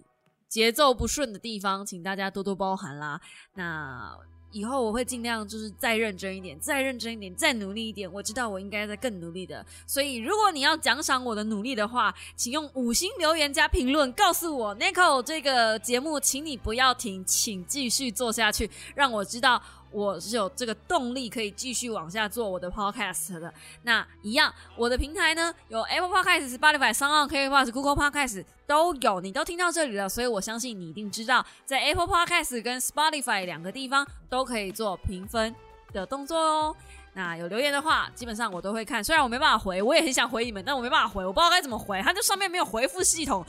[0.50, 3.20] 节奏不顺的地方，请大家多多包涵啦。
[3.54, 4.18] 那
[4.52, 8.10] 以后我会尽量就是再认真一点，再认真一点，再努力一点。
[8.12, 19.62] 我知道我应该再更努力的，所以如果你要奖赏我的努力的话，请用五星留言加评论告诉我，Nico 这个节目，请你不要停，请继续做下去，让我知道。
[19.90, 23.52] 我是有这个动力可以继续往下做我的 podcast 的。
[23.82, 35.54] 那一样，我的平台呢有 Apple Podcast、Spotify、s o n k Plus、Google Podcast 都有，你都听到这里了，所以我相信你一定知道，在 Apple Podcast 跟 Spotify 两个地方都可以做评分
[35.92, 36.76] 的动作哦。
[37.12, 43.44] 那有留言的话，基本上我都会看，虽然我没办法回，我也很想回你们，但我没办法回，我不知道该怎么回，它这上面没有回复系统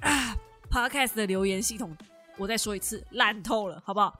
[0.00, 0.36] 啊。
[0.70, 1.96] Podcast 的留言系统，
[2.36, 4.16] 我再说一次，烂透了，好不好？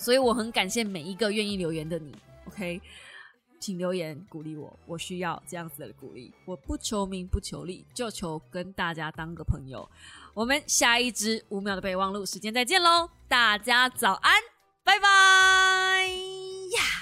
[0.00, 2.16] 所以我很感谢每一个愿意留言的你。
[2.46, 2.80] Ok
[3.60, 6.32] 请留言鼓励我我需要这样子的鼓励。
[6.46, 9.86] 我不求名不求利就求跟大家当个朋友。
[10.32, 13.10] 我们下一支五秒的备忘录时间再见喽。
[13.28, 14.32] 大家早安
[14.82, 16.06] 拜拜。
[16.72, 16.99] 呀